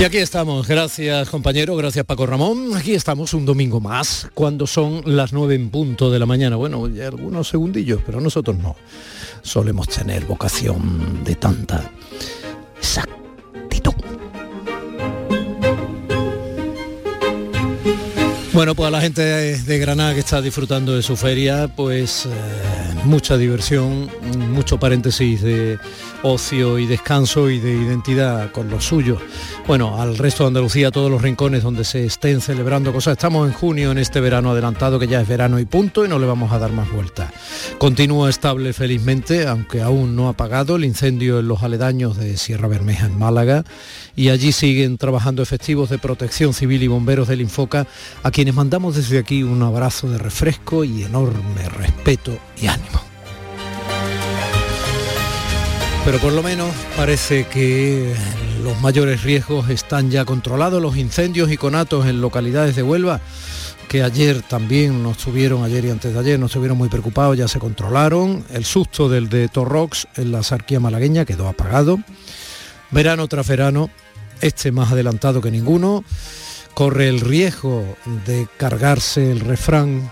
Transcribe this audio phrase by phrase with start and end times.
[0.00, 2.74] Y aquí estamos, gracias compañero, gracias Paco Ramón.
[2.74, 6.56] Aquí estamos un domingo más, cuando son las nueve en punto de la mañana.
[6.56, 8.76] Bueno, ya algunos segundillos, pero nosotros no.
[9.42, 11.90] Solemos tener vocación de tanta
[18.52, 22.30] Bueno, pues a la gente de Granada que está disfrutando de su feria, pues eh,
[23.04, 24.10] mucha diversión,
[24.52, 25.78] mucho paréntesis de
[26.22, 29.20] ocio y descanso y de identidad con los suyos.
[29.68, 33.12] Bueno, al resto de Andalucía, todos los rincones donde se estén celebrando cosas.
[33.12, 36.18] Estamos en junio en este verano adelantado, que ya es verano y punto, y no
[36.18, 37.30] le vamos a dar más vueltas.
[37.78, 42.66] Continúa estable felizmente, aunque aún no ha apagado el incendio en los aledaños de Sierra
[42.66, 43.64] Bermeja en Málaga,
[44.16, 47.86] y allí siguen trabajando efectivos de protección civil y bomberos del Infoca,
[48.22, 52.98] a quienes mandamos desde aquí un abrazo de refresco y enorme respeto y ánimo.
[56.06, 58.14] Pero por lo menos parece que
[58.64, 63.20] los mayores riesgos están ya controlados, los incendios y conatos en localidades de Huelva
[63.90, 67.46] que ayer también nos tuvieron, ayer y antes de ayer nos tuvieron muy preocupados, ya
[67.46, 68.42] se controlaron.
[68.54, 71.98] El susto del de Torrox en la sarquía malagueña quedó apagado.
[72.90, 73.90] Verano tras verano,
[74.40, 76.04] este más adelantado que ninguno,
[76.74, 77.84] corre el riesgo
[78.26, 80.10] de cargarse el refrán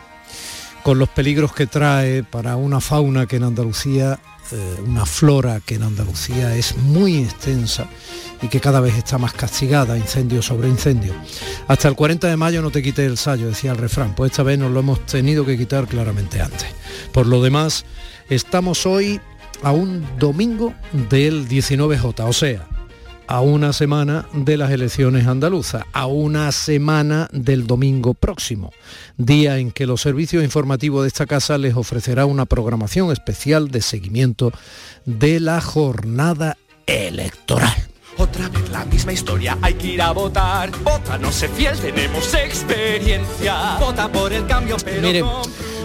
[0.82, 4.18] con los peligros que trae para una fauna que en Andalucía
[4.50, 7.86] eh, una flora que en Andalucía es muy extensa
[8.40, 11.14] y que cada vez está más castigada, incendio sobre incendio.
[11.66, 14.42] Hasta el 40 de mayo no te quite el sallo, decía el refrán, pues esta
[14.42, 16.68] vez nos lo hemos tenido que quitar claramente antes.
[17.12, 17.84] Por lo demás,
[18.30, 19.20] estamos hoy
[19.62, 20.72] a un domingo
[21.10, 22.66] del 19J, o sea,
[23.28, 28.72] a una semana de las elecciones andaluzas, a una semana del domingo próximo,
[29.18, 33.82] día en que los servicios informativos de esta casa les ofrecerá una programación especial de
[33.82, 34.50] seguimiento
[35.04, 36.56] de la jornada
[36.86, 37.76] electoral.
[38.16, 40.72] Otra vez la misma historia, hay que ir a votar.
[40.82, 43.76] Vota, no se fiel, tenemos experiencia.
[43.78, 45.26] Vota por el cambio, pero Miren,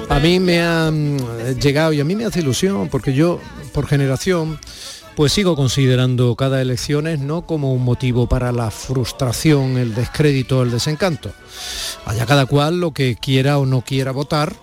[0.09, 3.39] a mí me ha mm, llegado y a mí me hace ilusión porque yo,
[3.73, 4.57] por generación,
[5.15, 10.71] pues sigo considerando cada elecciones no como un motivo para la frustración, el descrédito, el
[10.71, 11.31] desencanto.
[12.05, 14.55] Haya cada cual lo que quiera o no quiera votar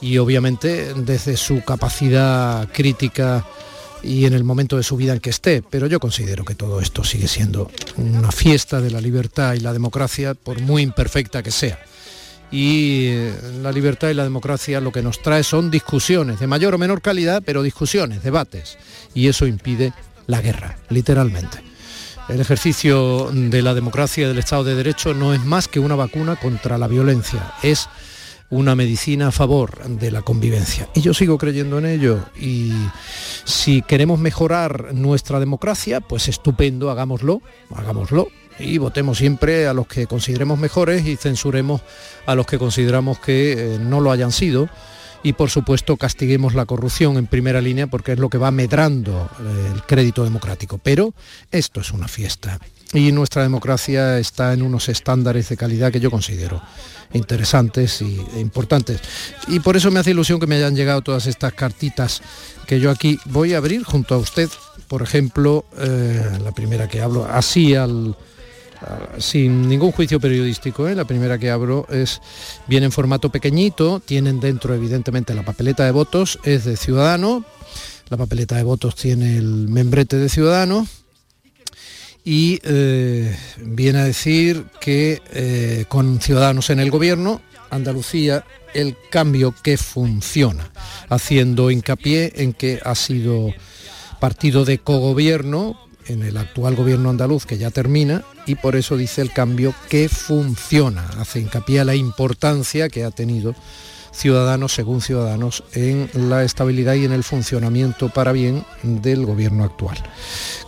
[0.00, 3.44] y obviamente desde su capacidad crítica
[4.02, 6.80] y en el momento de su vida en que esté, pero yo considero que todo
[6.80, 11.50] esto sigue siendo una fiesta de la libertad y la democracia, por muy imperfecta que
[11.50, 11.78] sea.
[12.50, 16.74] Y eh, la libertad y la democracia lo que nos trae son discusiones, de mayor
[16.74, 18.78] o menor calidad, pero discusiones, debates.
[19.14, 19.92] Y eso impide
[20.26, 21.62] la guerra, literalmente.
[22.28, 25.94] El ejercicio de la democracia y del Estado de Derecho no es más que una
[25.94, 27.88] vacuna contra la violencia, es
[28.50, 30.88] una medicina a favor de la convivencia.
[30.94, 32.24] Y yo sigo creyendo en ello.
[32.38, 32.72] Y
[33.44, 37.42] si queremos mejorar nuestra democracia, pues estupendo, hagámoslo,
[37.74, 38.28] hagámoslo.
[38.58, 41.80] Y votemos siempre a los que consideremos mejores y censuremos
[42.26, 44.68] a los que consideramos que eh, no lo hayan sido.
[45.22, 49.28] Y por supuesto castiguemos la corrupción en primera línea porque es lo que va medrando
[49.40, 50.78] eh, el crédito democrático.
[50.78, 51.14] Pero
[51.50, 52.58] esto es una fiesta
[52.92, 56.62] y nuestra democracia está en unos estándares de calidad que yo considero
[57.12, 59.00] interesantes e importantes.
[59.48, 62.22] Y por eso me hace ilusión que me hayan llegado todas estas cartitas
[62.66, 64.48] que yo aquí voy a abrir junto a usted.
[64.88, 68.16] Por ejemplo, eh, la primera que hablo, así al,
[69.18, 70.88] sin ningún juicio periodístico.
[70.88, 70.94] ¿eh?
[70.94, 72.20] La primera que abro es,
[72.66, 77.44] viene en formato pequeñito, tienen dentro evidentemente la papeleta de votos, es de Ciudadano,
[78.08, 80.86] la papeleta de votos tiene el membrete de Ciudadano
[82.24, 87.40] y eh, viene a decir que eh, con Ciudadanos en el gobierno,
[87.70, 88.44] Andalucía,
[88.74, 90.70] el cambio que funciona,
[91.08, 93.52] haciendo hincapié en que ha sido
[94.20, 99.22] partido de cogobierno en el actual gobierno andaluz que ya termina y por eso dice
[99.22, 103.54] el cambio que funciona, hace hincapié a la importancia que ha tenido
[104.10, 109.96] Ciudadanos, según Ciudadanos, en la estabilidad y en el funcionamiento para bien del gobierno actual.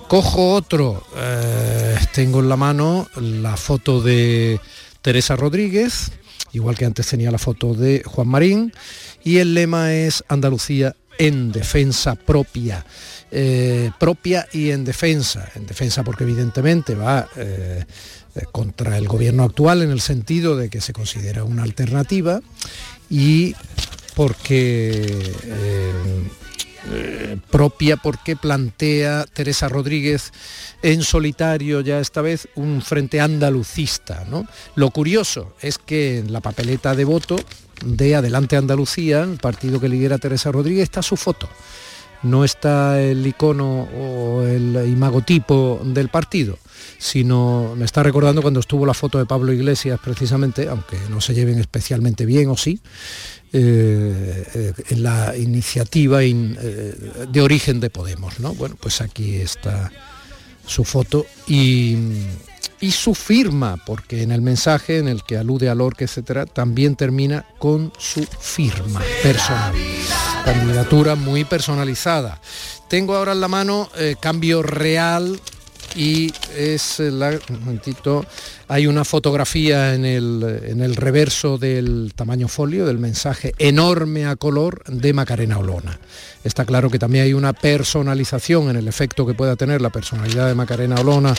[0.06, 4.60] Cojo otro, eh, tengo en la mano la foto de
[5.02, 6.12] Teresa Rodríguez,
[6.52, 8.72] igual que antes tenía la foto de Juan Marín,
[9.24, 12.84] y el lema es Andalucía en defensa propia.
[13.32, 15.48] Eh, propia y en defensa.
[15.54, 17.84] En defensa porque evidentemente va eh,
[18.50, 22.40] contra el gobierno actual en el sentido de que se considera una alternativa
[23.08, 23.54] y
[24.16, 25.32] porque
[26.92, 30.32] eh, propia porque plantea Teresa Rodríguez
[30.82, 34.24] en solitario ya esta vez un frente andalucista.
[34.28, 34.46] ¿no?
[34.74, 37.36] Lo curioso es que en la papeleta de voto
[37.84, 41.48] de Adelante Andalucía, el partido que lidera Teresa Rodríguez, está su foto.
[42.22, 46.58] No está el icono o el imagotipo del partido,
[46.98, 51.34] sino me está recordando cuando estuvo la foto de Pablo Iglesias precisamente, aunque no se
[51.34, 52.80] lleven especialmente bien o sí,
[53.52, 56.32] eh, eh, en la iniciativa eh,
[57.28, 58.38] de origen de Podemos.
[58.38, 58.54] ¿no?
[58.54, 59.90] Bueno, pues aquí está
[60.66, 61.96] su foto y,
[62.80, 66.96] y, su firma, porque en el mensaje en el que alude al orque, etcétera, también
[66.96, 69.74] termina con su firma personal.
[70.44, 72.40] Candidatura muy personalizada.
[72.88, 73.88] Tengo ahora en la mano
[74.20, 75.40] cambio real
[75.96, 78.24] y es la, un momentito,
[78.68, 84.36] hay una fotografía en el, en el reverso del tamaño folio del mensaje enorme a
[84.36, 85.98] color de Macarena Olona.
[86.42, 90.46] Está claro que también hay una personalización en el efecto que pueda tener la personalidad
[90.46, 91.34] de Macarena Olona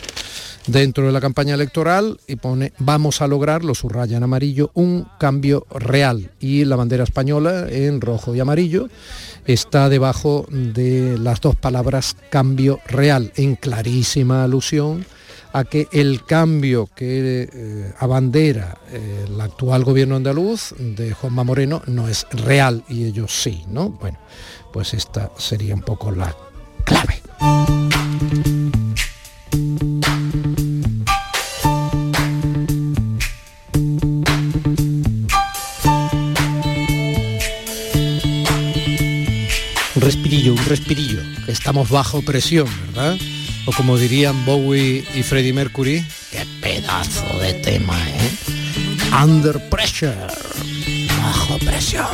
[0.67, 5.07] dentro de la campaña electoral y pone vamos a lograr, lo subraya en amarillo, un
[5.19, 8.89] cambio real y la bandera española en rojo y amarillo
[9.45, 15.05] está debajo de las dos palabras cambio real, en clarísima alusión
[15.53, 21.81] a que el cambio que eh, abandera eh, el actual gobierno andaluz de Juanma Moreno
[21.87, 23.89] no es real y ellos sí, ¿no?
[23.89, 24.17] Bueno,
[24.71, 26.35] pues esta sería un poco la
[26.85, 27.21] clave.
[40.71, 43.17] Respirillo, estamos bajo presión, ¿verdad?
[43.65, 48.31] O como dirían Bowie y Freddie Mercury, qué pedazo de tema, ¿eh?
[49.21, 50.15] Under pressure,
[51.21, 52.07] bajo presión.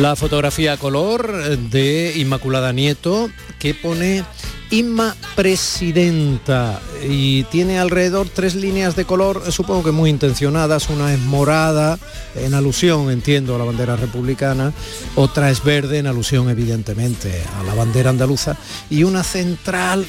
[0.00, 4.24] La fotografía a color de Inmaculada Nieto que pone
[4.70, 10.88] Inma Presidenta y tiene alrededor tres líneas de color, supongo que muy intencionadas.
[10.88, 11.98] Una es morada,
[12.34, 14.72] en alusión, entiendo, a la bandera republicana,
[15.16, 18.56] otra es verde, en alusión evidentemente a la bandera andaluza,
[18.88, 20.06] y una central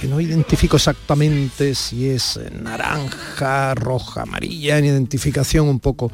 [0.00, 6.10] que no identifico exactamente si es naranja, roja, amarilla, en identificación un poco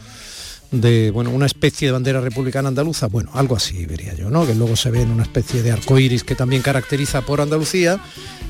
[0.70, 4.46] de bueno, una especie de bandera republicana andaluza, bueno, algo así vería yo, ¿no?
[4.46, 8.00] Que luego se ve en una especie de arco iris que también caracteriza por Andalucía.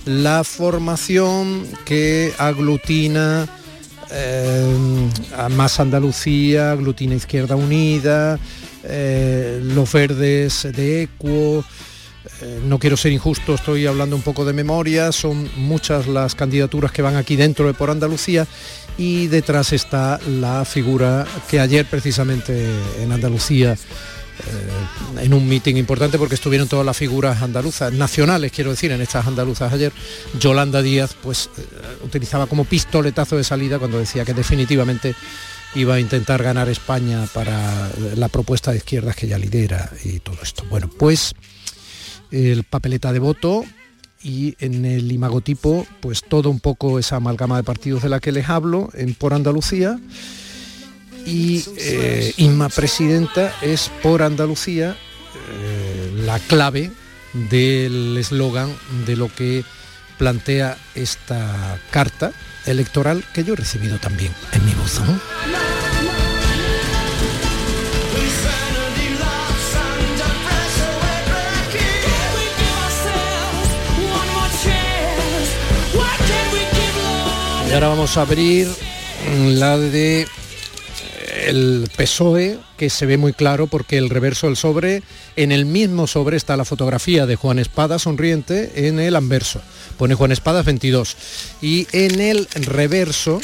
[0.05, 3.49] La formación que aglutina
[4.11, 8.39] eh, a más Andalucía, aglutina Izquierda Unida,
[8.85, 11.65] eh, los verdes de Equo,
[12.43, 16.93] eh, no quiero ser injusto, estoy hablando un poco de memoria, son muchas las candidaturas
[16.93, 18.47] que van aquí dentro de por Andalucía
[19.01, 22.69] y detrás está la figura que ayer precisamente
[23.01, 28.73] en Andalucía eh, en un mitin importante porque estuvieron todas las figuras andaluzas, nacionales quiero
[28.73, 29.91] decir, en estas andaluzas ayer,
[30.39, 31.63] Yolanda Díaz pues eh,
[32.05, 35.15] utilizaba como pistoletazo de salida cuando decía que definitivamente
[35.75, 40.37] iba a intentar ganar España para la propuesta de izquierdas que ya lidera y todo
[40.43, 40.67] esto.
[40.69, 41.33] Bueno, pues
[42.31, 43.65] el papeleta de voto
[44.23, 48.33] y en el imagotipo pues todo un poco esa amalgama de partidos de la que
[48.33, 49.99] les hablo en por Andalucía
[51.27, 54.97] y eh, Inma Presidenta es por Andalucía
[55.53, 56.91] eh, la clave
[57.51, 58.75] del eslogan
[59.07, 59.65] de lo que
[60.19, 62.33] plantea esta carta
[62.67, 65.21] electoral que yo he recibido también en mi buzón.
[77.71, 78.67] Y ahora vamos a abrir
[79.47, 80.27] la de
[81.47, 85.05] el PSOE, que se ve muy claro porque el reverso del sobre,
[85.37, 89.61] en el mismo sobre está la fotografía de Juan Espada sonriente en el anverso.
[89.99, 91.17] Pone Juan Espada 22.
[91.63, 93.41] Y en el reverso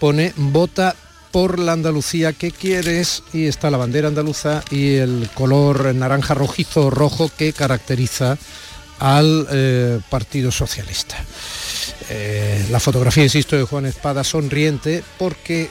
[0.00, 0.96] pone vota
[1.30, 6.88] por la Andalucía que quieres y está la bandera andaluza y el color naranja rojizo
[6.88, 8.38] rojo que caracteriza
[9.02, 11.16] al eh, Partido Socialista.
[12.08, 15.70] Eh, la fotografía, insisto, de Juan Espada sonriente porque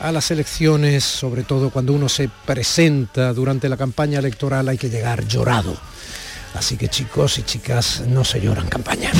[0.00, 4.88] a las elecciones, sobre todo cuando uno se presenta durante la campaña electoral, hay que
[4.88, 5.76] llegar llorado.
[6.54, 9.12] Así que chicos y chicas, no se lloran campaña.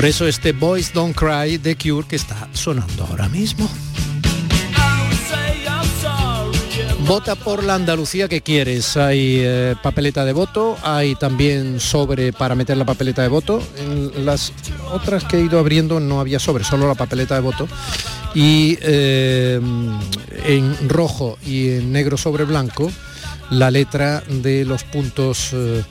[0.00, 3.68] Por eso este Boys Don't Cry de Cure que está sonando ahora mismo.
[7.00, 8.96] Vota por la Andalucía que quieres.
[8.96, 13.62] Hay eh, papeleta de voto, hay también sobre para meter la papeleta de voto.
[13.76, 14.54] En las
[14.90, 17.68] otras que he ido abriendo no había sobre, solo la papeleta de voto.
[18.34, 19.60] Y eh,
[20.46, 22.90] en rojo y en negro sobre blanco
[23.50, 25.82] la letra de los puntos eh,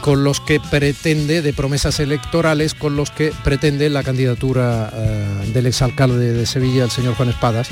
[0.00, 4.90] con los que pretende, de promesas electorales, con los que pretende la candidatura
[5.52, 7.68] del exalcalde de Sevilla, el señor Juan Espadas,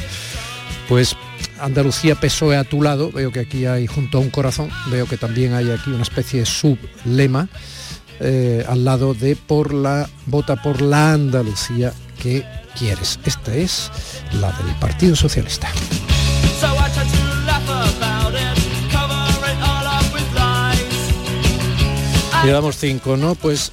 [0.88, 1.16] pues
[1.60, 5.16] Andalucía PSOE a tu lado, veo que aquí hay junto a un corazón, veo que
[5.16, 7.48] también hay aquí una especie de sublema
[8.20, 12.44] eh, al lado de por la vota por la Andalucía que
[12.76, 13.18] quieres.
[13.24, 13.90] Esta es
[14.40, 15.68] la del Partido Socialista.
[22.44, 23.34] Llevamos cinco, ¿no?
[23.34, 23.72] Pues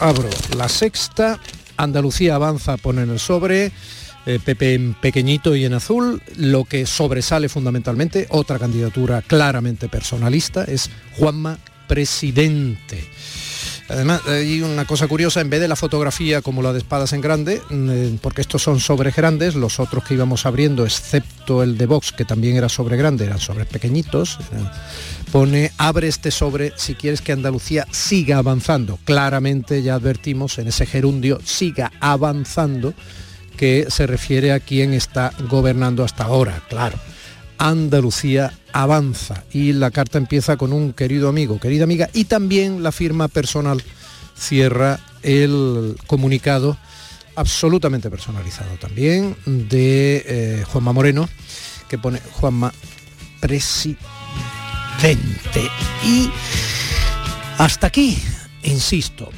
[0.00, 1.38] abro la sexta,
[1.76, 3.72] Andalucía avanza, pone en el sobre,
[4.26, 6.22] eh, Pepe en pequeñito y en azul.
[6.36, 13.04] Lo que sobresale fundamentalmente, otra candidatura claramente personalista, es Juanma Presidente.
[13.88, 17.20] Además, hay una cosa curiosa, en vez de la fotografía como la de espadas en
[17.20, 21.86] grande, mm, porque estos son sobres grandes, los otros que íbamos abriendo, excepto el de
[21.86, 24.38] Vox, que también era sobre grande, eran sobres pequeñitos,
[25.36, 28.98] pone, abre este sobre si quieres que Andalucía siga avanzando.
[29.04, 32.94] Claramente ya advertimos en ese gerundio, siga avanzando
[33.54, 36.98] que se refiere a quien está gobernando hasta ahora, claro.
[37.58, 42.90] Andalucía avanza y la carta empieza con un querido amigo, querida amiga y también la
[42.90, 43.82] firma personal
[44.38, 46.78] cierra el comunicado
[47.34, 51.28] absolutamente personalizado también de eh, Juanma Moreno
[51.90, 52.72] que pone Juanma
[53.38, 54.15] presidente
[56.04, 56.30] y
[57.58, 58.18] hasta aquí
[58.62, 59.30] insisto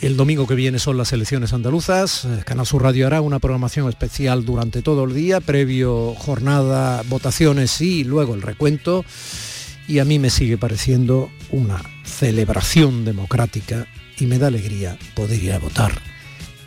[0.00, 2.26] el domingo que viene son las elecciones andaluzas.
[2.26, 7.80] Eh, Canal Sur Radio hará una programación especial durante todo el día, previo jornada, votaciones
[7.80, 9.04] y luego el recuento.
[9.88, 13.86] Y a mí me sigue pareciendo una celebración democrática
[14.18, 16.15] y me da alegría poder ir a votar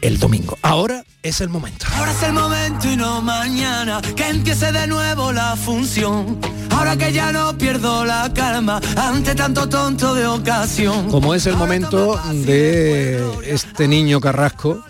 [0.01, 0.57] el domingo.
[0.61, 1.85] Ahora es el momento.
[1.93, 6.39] Ahora es el momento y no mañana, que empiece de nuevo la función.
[6.71, 11.09] Ahora que ya no pierdo la calma ante tanto tonto de ocasión.
[11.09, 14.83] Como es el momento de este niño Carrasco.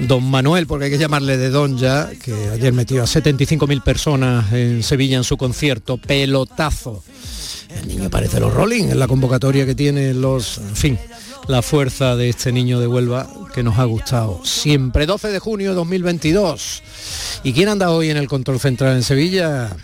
[0.00, 4.50] Don Manuel, porque hay que llamarle de Don ya, que ayer metió a 75.000 personas
[4.50, 7.04] en Sevilla en su concierto, pelotazo.
[7.78, 10.98] El niño parece los Rolling en la convocatoria que tiene los, en fin,
[11.50, 15.06] la fuerza de este niño de Huelva que nos ha gustado siempre.
[15.06, 16.82] 12 de junio de 2022.
[17.42, 19.76] ¿Y quién anda hoy en el control central en Sevilla?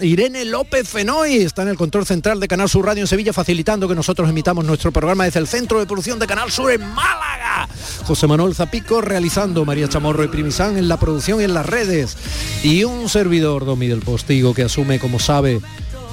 [0.00, 3.88] Irene López Fenoy está en el control central de Canal Sur Radio en Sevilla facilitando
[3.88, 7.68] que nosotros emitamos nuestro programa desde el centro de producción de Canal Sur en Málaga.
[8.06, 12.16] José Manuel Zapico realizando María Chamorro y Primisán en la producción y en las redes.
[12.62, 15.60] Y un servidor, Domi del Postigo, que asume, como sabe,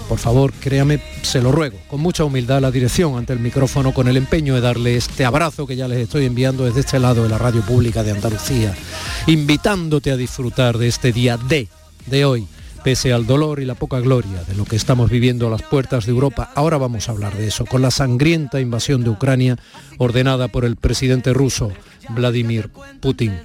[0.07, 4.07] por favor, créame, se lo ruego, con mucha humildad la dirección ante el micrófono, con
[4.07, 7.29] el empeño de darle este abrazo que ya les estoy enviando desde este lado de
[7.29, 8.73] la radio pública de Andalucía,
[9.27, 11.67] invitándote a disfrutar de este día de,
[12.05, 12.47] de hoy,
[12.83, 16.05] pese al dolor y la poca gloria de lo que estamos viviendo a las puertas
[16.05, 16.51] de Europa.
[16.55, 19.57] Ahora vamos a hablar de eso, con la sangrienta invasión de Ucrania
[19.97, 21.71] ordenada por el presidente ruso
[22.09, 22.69] Vladimir
[23.01, 23.37] Putin.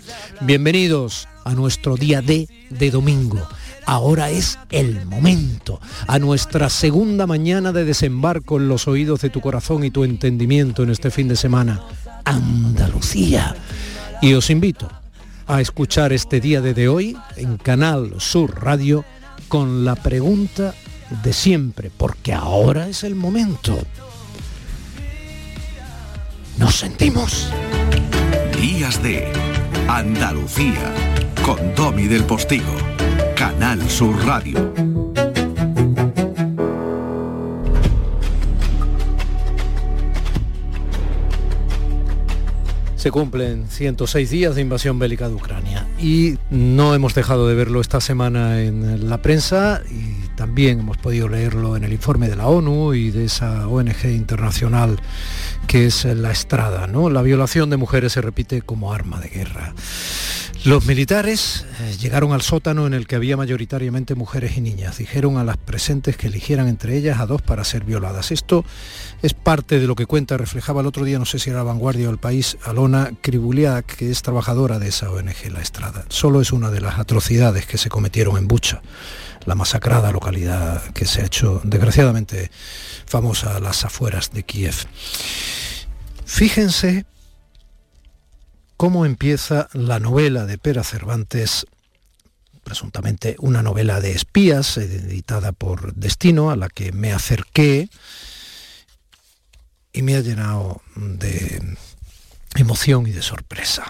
[0.42, 3.49] Bienvenidos a nuestro día de, de domingo
[3.87, 9.41] Ahora es el momento, a nuestra segunda mañana de desembarco en los oídos de tu
[9.41, 11.81] corazón y tu entendimiento en este fin de semana,
[12.25, 13.57] Andalucía.
[14.21, 14.89] Y os invito
[15.47, 19.05] a escuchar este día de hoy en Canal Sur Radio
[19.49, 20.75] con la pregunta
[21.23, 23.79] de siempre, porque ahora es el momento.
[26.59, 27.51] Nos sentimos.
[28.61, 29.31] Días de
[29.89, 30.95] Andalucía
[31.45, 32.77] con Domi del Postigo.
[33.42, 34.72] Canal Sur Radio.
[42.94, 47.80] Se cumplen 106 días de invasión bélica de Ucrania y no hemos dejado de verlo
[47.80, 52.46] esta semana en la prensa y también hemos podido leerlo en el informe de la
[52.46, 55.00] ONU y de esa ONG internacional
[55.66, 56.87] que es la Estrada.
[56.87, 57.11] ¿no?
[57.11, 59.75] La violación de mujeres se repite como arma de guerra.
[60.64, 64.99] Los militares eh, llegaron al sótano en el que había mayoritariamente mujeres y niñas.
[64.99, 68.31] Dijeron a las presentes que eligieran entre ellas a dos para ser violadas.
[68.31, 68.64] Esto
[69.23, 71.64] es parte de lo que cuenta, reflejaba el otro día, no sé si era la
[71.64, 76.04] vanguardia o el país, Alona Kribuliak, que es trabajadora de esa ONG, La Estrada.
[76.09, 78.83] Solo es una de las atrocidades que se cometieron en Bucha,
[79.47, 82.52] la masacrada localidad que se ha hecho desgraciadamente
[83.07, 84.76] famosa a las afueras de Kiev.
[86.25, 87.04] Fíjense
[88.83, 91.69] cómo empieza la novela de Pera Cervantes
[92.65, 97.89] presuntamente una novela de espías editada por Destino, a la que me acerqué
[99.93, 101.77] y me ha llenado de
[102.57, 103.85] emoción y de sorpresa.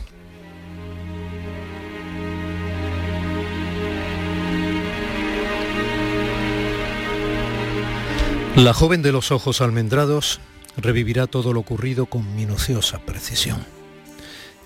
[8.57, 10.39] La joven de los ojos almendrados
[10.77, 13.82] revivirá todo lo ocurrido con minuciosa precisión.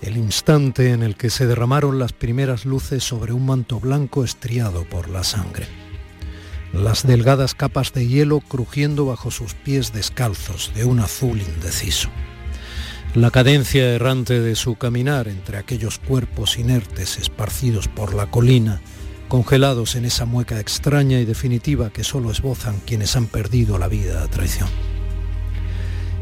[0.01, 4.85] El instante en el que se derramaron las primeras luces sobre un manto blanco estriado
[4.85, 5.67] por la sangre.
[6.73, 12.09] Las delgadas capas de hielo crujiendo bajo sus pies descalzos de un azul indeciso.
[13.15, 18.81] La cadencia errante de su caminar entre aquellos cuerpos inertes esparcidos por la colina
[19.27, 24.23] congelados en esa mueca extraña y definitiva que solo esbozan quienes han perdido la vida
[24.23, 24.69] a traición.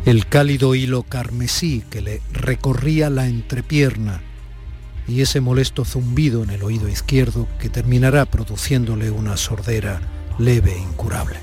[0.06, 4.22] El cálido hilo carmesí que le recorría la entrepierna
[5.08, 10.02] y ese molesto zumbido en el oído izquierdo que terminará produciéndole una sordera
[10.38, 11.38] leve e incurable.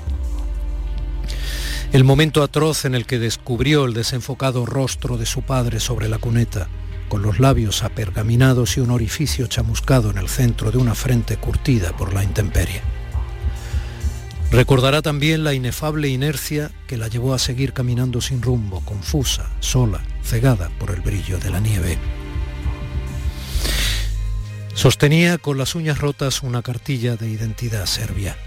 [1.91, 6.17] El momento atroz en el que descubrió el desenfocado rostro de su padre sobre la
[6.17, 6.69] cuneta,
[7.09, 11.95] con los labios apergaminados y un orificio chamuscado en el centro de una frente curtida
[11.97, 12.92] por la intemperie.
[14.53, 20.03] Recordará también la inefable inercia que la llevó a seguir caminando sin rumbo, confusa, sola,
[20.21, 21.97] cegada por el brillo de la nieve.
[24.75, 28.37] Sostenía con las uñas rotas una cartilla de identidad serbia.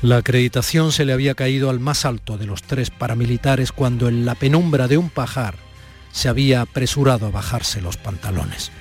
[0.00, 4.24] La acreditación se le había caído al más alto de los tres paramilitares cuando en
[4.24, 5.56] la penumbra de un pajar
[6.10, 8.72] se había apresurado a bajarse los pantalones.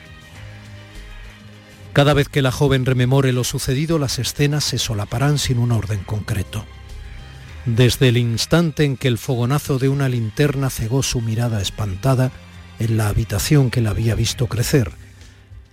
[1.93, 6.03] Cada vez que la joven rememore lo sucedido, las escenas se solaparán sin un orden
[6.03, 6.65] concreto.
[7.65, 12.31] Desde el instante en que el fogonazo de una linterna cegó su mirada espantada
[12.79, 14.91] en la habitación que la había visto crecer,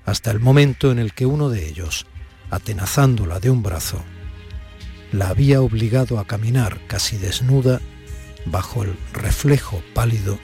[0.04, 2.06] hasta el momento en el que uno de ellos,
[2.50, 4.02] atenazándola de un brazo,
[5.12, 7.80] la había obligado a caminar casi desnuda
[8.46, 10.38] bajo el reflejo pálido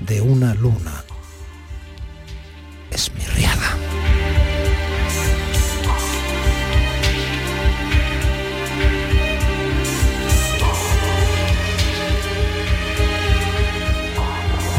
[0.00, 1.04] de una luna
[2.90, 3.81] esmirriada.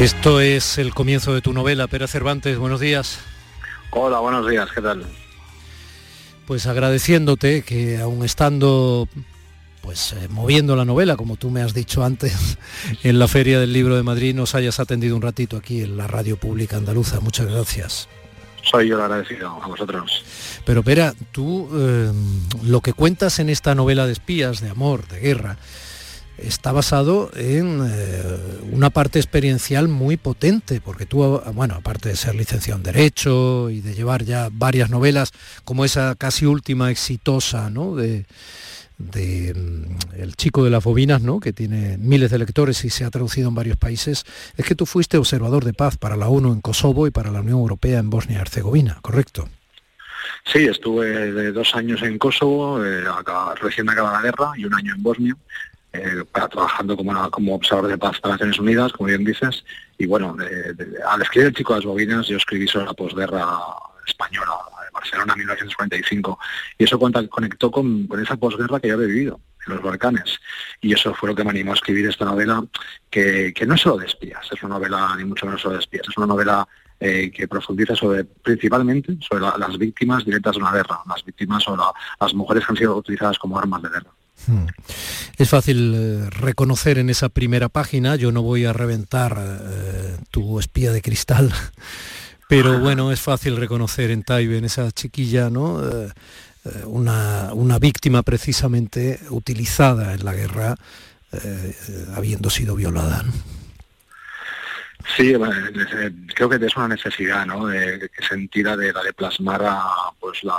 [0.00, 2.58] Esto es el comienzo de tu novela, Pera Cervantes.
[2.58, 3.20] Buenos días.
[3.90, 5.06] Hola, buenos días, ¿qué tal?
[6.46, 9.08] Pues agradeciéndote que aún estando
[9.82, 12.58] pues eh, moviendo la novela, como tú me has dicho antes,
[13.04, 16.08] en la Feria del Libro de Madrid, nos hayas atendido un ratito aquí en la
[16.08, 17.20] Radio Pública Andaluza.
[17.20, 18.08] Muchas gracias.
[18.62, 20.24] Soy yo el agradecido a vosotros.
[20.64, 22.10] Pero Pera, tú eh,
[22.64, 25.58] lo que cuentas en esta novela de espías, de amor, de guerra,
[26.38, 28.22] está basado en eh,
[28.72, 33.80] una parte experiencial muy potente, porque tú, bueno, aparte de ser licenciado en Derecho y
[33.80, 35.32] de llevar ya varias novelas,
[35.64, 37.94] como esa casi última exitosa, ¿no?
[37.94, 38.24] De,
[38.98, 41.40] mm, El chico de las bobinas, ¿no?
[41.40, 44.24] que tiene miles de lectores y se ha traducido en varios países,
[44.56, 47.40] es que tú fuiste observador de paz para la ONU en Kosovo y para la
[47.40, 49.48] Unión Europea en Bosnia y Herzegovina, ¿correcto?
[50.46, 53.04] Sí, estuve de dos años en Kosovo, eh,
[53.60, 55.36] recién acabada la guerra, y un año en Bosnia,
[55.94, 59.64] eh, trabajando como, observador de paz para Naciones Unidas, como bien dices,
[59.96, 60.36] y bueno,
[61.08, 63.46] al escribir El chico de las bobinas yo escribí sobre la posguerra
[64.04, 64.52] española,
[64.92, 66.38] Barcelona 1945,
[66.78, 70.40] y eso conectó con, esa posguerra que yo había vivido en los Balcanes.
[70.80, 72.64] Y eso fue lo que me animó a escribir esta novela,
[73.10, 76.06] que, no es solo de espías, es una novela ni mucho menos solo de espías,
[76.08, 76.66] es una novela
[76.98, 81.94] eh, que profundiza sobre principalmente sobre las víctimas directas de una guerra, las víctimas o
[82.20, 84.13] las mujeres que han sido utilizadas como armas de guerra.
[84.46, 84.66] Hmm.
[85.38, 90.58] Es fácil eh, reconocer en esa primera página, yo no voy a reventar eh, tu
[90.58, 91.52] espía de cristal,
[92.48, 95.82] pero bueno, es fácil reconocer en Taiben esa chiquilla, ¿no?
[95.82, 96.08] Eh,
[96.64, 100.74] eh, una, víctima precisamente utilizada en la guerra
[101.32, 101.74] eh,
[102.16, 103.22] habiendo sido violada.
[105.14, 105.34] Sí,
[106.34, 107.66] creo que es una necesidad, ¿no?
[107.66, 109.84] De, sentida de de plasmar a,
[110.18, 110.56] pues la,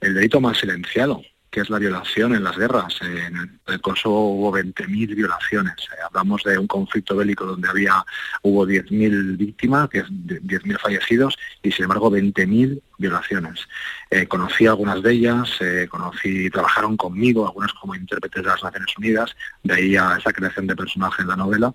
[0.00, 1.22] el delito más silenciado,
[1.54, 2.98] que es la violación en las guerras.
[3.00, 5.74] En el Kosovo hubo 20.000 violaciones.
[5.78, 8.04] Eh, hablamos de un conflicto bélico donde había
[8.42, 13.68] hubo 10.000 víctimas, 10.000 fallecidos y sin embargo 20.000 violaciones.
[14.10, 18.98] Eh, conocí algunas de ellas, eh, conocí, trabajaron conmigo, algunas como intérpretes de las Naciones
[18.98, 21.72] Unidas, de ahí a esa creación de personaje en la novela,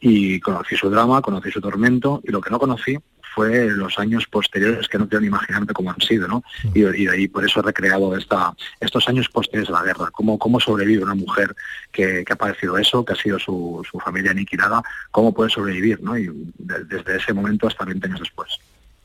[0.00, 2.98] y conocí su drama, conocí su tormento, y lo que no conocí
[3.34, 6.42] fue los años posteriores que no quiero ni imaginarte cómo han sido, ¿no?
[6.74, 10.38] Y, de ahí por eso he recreado esta, estos años posteriores a la guerra, cómo,
[10.38, 11.54] cómo sobrevive una mujer
[11.90, 16.16] que, ha padecido eso, que ha sido su, familia aniquilada, cómo puede sobrevivir, ¿no?
[16.18, 18.58] Y desde ese momento hasta 20 años después.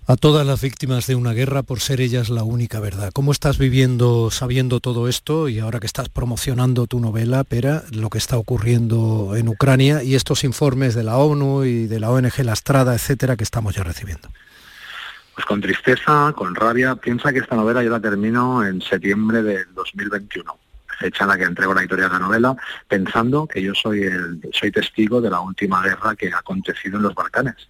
[0.09, 3.11] A todas las víctimas de una guerra por ser ellas la única verdad.
[3.13, 8.09] ¿Cómo estás viviendo, sabiendo todo esto y ahora que estás promocionando tu novela, Pera, lo
[8.09, 12.39] que está ocurriendo en Ucrania y estos informes de la ONU y de la ONG
[12.45, 14.29] La Estrada, etcétera, que estamos ya recibiendo?
[15.35, 16.95] Pues con tristeza, con rabia.
[16.95, 20.57] Piensa que esta novela yo la termino en septiembre del 2021
[20.99, 22.55] fecha en la que entrego la historia de la novela,
[22.87, 27.03] pensando que yo soy el, soy testigo de la última guerra que ha acontecido en
[27.03, 27.67] los Balcanes.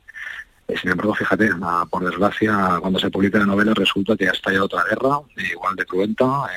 [0.68, 1.50] Eh, sin embargo, fíjate,
[1.90, 5.86] por desgracia, cuando se publica la novela resulta que ha estallado otra guerra, igual de
[5.86, 6.48] cruenta,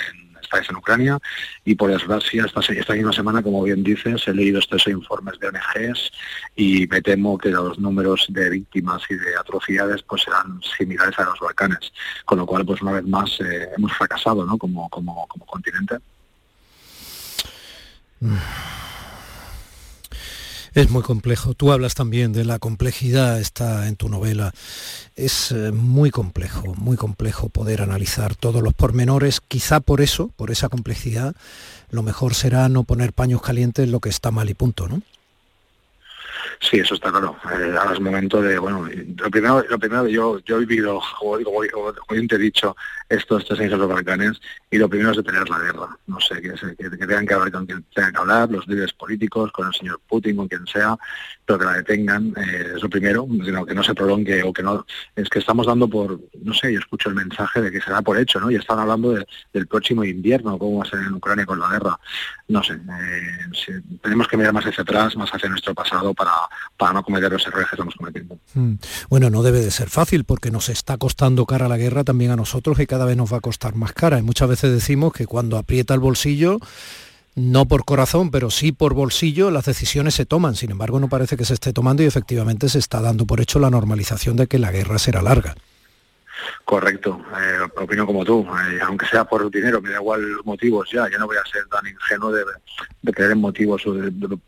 [0.58, 1.18] vez en Ucrania,
[1.64, 5.48] y por desgracia, esta, esta misma semana, como bien dices, he leído estos informes de
[5.48, 6.10] ONGs
[6.56, 11.24] y me temo que los números de víctimas y de atrocidades pues serán similares a
[11.24, 11.92] los Balcanes,
[12.24, 14.58] con lo cual, pues una vez más, eh, hemos fracasado ¿no?
[14.58, 15.98] como, como, como continente.
[20.72, 21.54] Es muy complejo.
[21.54, 24.52] Tú hablas también de la complejidad, está en tu novela.
[25.16, 29.40] Es eh, muy complejo, muy complejo poder analizar todos los pormenores.
[29.40, 31.34] Quizá por eso, por esa complejidad,
[31.90, 35.02] lo mejor será no poner paños calientes en lo que está mal y punto, ¿no?
[36.60, 37.36] Sí, eso está claro.
[37.52, 41.38] Eh, ahora es momento de, bueno, lo primero, lo primero yo, yo he vivido, como,
[41.72, 41.92] como,
[42.28, 42.76] te he dicho,
[43.08, 45.88] estos tres años de los Balcanes y lo primero es detener la guerra.
[46.06, 49.50] No sé, que, que, tengan que hablar con quien tengan que hablar, los líderes políticos,
[49.52, 50.96] con el señor Putin, con quien sea,
[51.44, 53.26] pero que la detengan, eh, es lo primero,
[53.66, 56.78] que no, se prolongue o que no, es que estamos dando por, no sé, yo
[56.78, 58.50] escucho el mensaje de que se da por hecho, ¿no?
[58.50, 59.14] Y están hablando
[59.52, 61.98] del próximo invierno, cómo va a ser en Ucrania con la guerra.
[62.48, 66.29] No sé, eh, tenemos que mirar más hacia atrás, más hacia nuestro pasado para,
[66.76, 68.38] para no cometer los errores que estamos cometiendo.
[68.54, 68.74] Hmm.
[69.08, 72.36] Bueno, no debe de ser fácil porque nos está costando cara la guerra también a
[72.36, 74.18] nosotros y cada vez nos va a costar más cara.
[74.18, 76.58] Y muchas veces decimos que cuando aprieta el bolsillo,
[77.34, 80.56] no por corazón, pero sí por bolsillo, las decisiones se toman.
[80.56, 83.58] Sin embargo, no parece que se esté tomando y efectivamente se está dando por hecho
[83.58, 85.54] la normalización de que la guerra será larga.
[86.64, 90.88] Correcto, eh, opino como tú, eh, aunque sea por dinero, me da igual los motivos
[90.90, 92.44] ya, ya no voy a ser tan ingenuo de,
[93.02, 93.82] de creer en motivos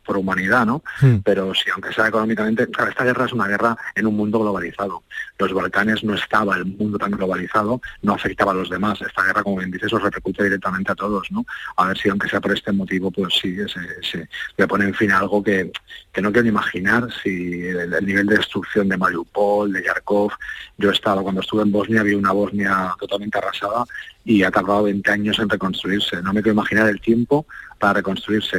[0.05, 0.83] por humanidad, ¿no?
[1.01, 1.17] Hmm.
[1.25, 5.03] Pero si aunque sea económicamente, claro, esta guerra es una guerra en un mundo globalizado.
[5.39, 9.01] Los Balcanes no estaba el mundo tan globalizado, no afectaba a los demás.
[9.03, 11.45] Esta guerra, como bien dices, os repercute directamente a todos, ¿no?
[11.77, 15.11] A ver si aunque sea por este motivo, pues sí, se, le pone en fin
[15.13, 15.73] a algo que,
[16.13, 20.33] que no quiero imaginar si el, el nivel de destrucción de Mariupol, de Yarkov,
[20.79, 23.85] yo estaba cuando estuve en Bosnia, vi una Bosnia totalmente arrasada
[24.25, 26.23] y ha tardado 20 años en reconstruirse.
[26.23, 27.47] No me quiero imaginar el tiempo
[27.79, 28.59] para reconstruirse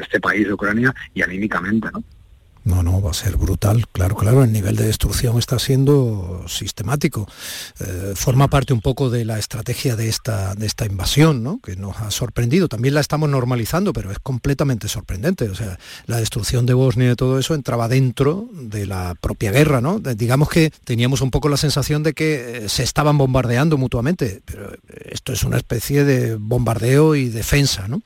[0.00, 2.02] este país Ucrania y anímicamente, ¿no?
[2.68, 7.26] No, no, va a ser brutal, claro, claro, el nivel de destrucción está siendo sistemático.
[7.80, 11.60] Eh, forma parte un poco de la estrategia de esta, de esta invasión, ¿no?
[11.62, 12.68] que nos ha sorprendido.
[12.68, 15.48] También la estamos normalizando, pero es completamente sorprendente.
[15.48, 19.80] O sea, la destrucción de Bosnia y todo eso entraba dentro de la propia guerra,
[19.80, 19.98] ¿no?
[19.98, 24.72] Digamos que teníamos un poco la sensación de que eh, se estaban bombardeando mutuamente, pero
[25.06, 28.02] esto es una especie de bombardeo y defensa, ¿no?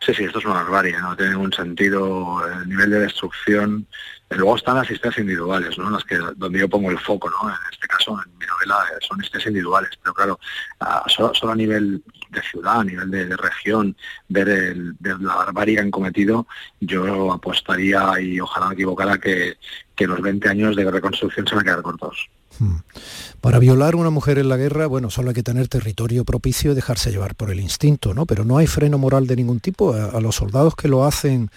[0.00, 3.86] Sí, sí, esto es una barbarie, no tiene ningún sentido el nivel de destrucción.
[4.30, 5.90] Luego están las historias individuales, ¿no?
[5.90, 7.48] Las que donde yo pongo el foco, ¿no?
[7.48, 10.40] En este caso, en mi novela, son historias individuales, pero claro,
[11.06, 12.02] solo, a nivel
[12.34, 13.96] de ciudad, a nivel de, región,
[14.28, 16.46] ver, la barbarie que han cometido,
[16.80, 19.54] yo apostaría y ojalá me equivocara que,
[19.94, 22.28] que los 20 años de reconstrucción se van a quedar cortos.
[22.58, 22.76] Hmm.
[23.40, 26.72] Para violar a una mujer en la guerra, bueno, solo hay que tener territorio propicio
[26.72, 28.26] y dejarse llevar por el instinto, ¿no?
[28.26, 29.92] Pero no hay freno moral de ningún tipo.
[29.92, 31.50] A, los soldados que lo hacen,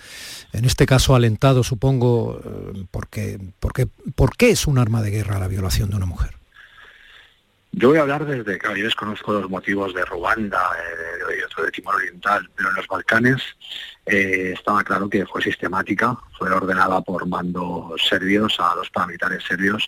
[0.54, 5.40] en este caso alentado, supongo, eh, porque, porque, ¿por qué es un arma de guerra
[5.40, 6.37] la violación de una mujer?
[7.72, 11.66] Yo voy a hablar desde, claro, yo desconozco los motivos de Ruanda eh, y otro
[11.66, 13.42] de Timor Oriental, pero en los Balcanes
[14.06, 19.88] eh, estaba claro que fue sistemática, fue ordenada por mandos serbios a los paramilitares serbios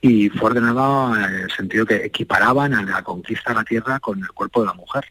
[0.00, 4.18] y fue ordenada en el sentido que equiparaban a la conquista de la tierra con
[4.18, 5.04] el cuerpo de la mujer.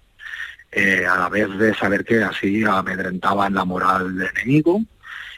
[0.73, 4.81] Eh, a la vez de saber que así amedrentaban la moral del enemigo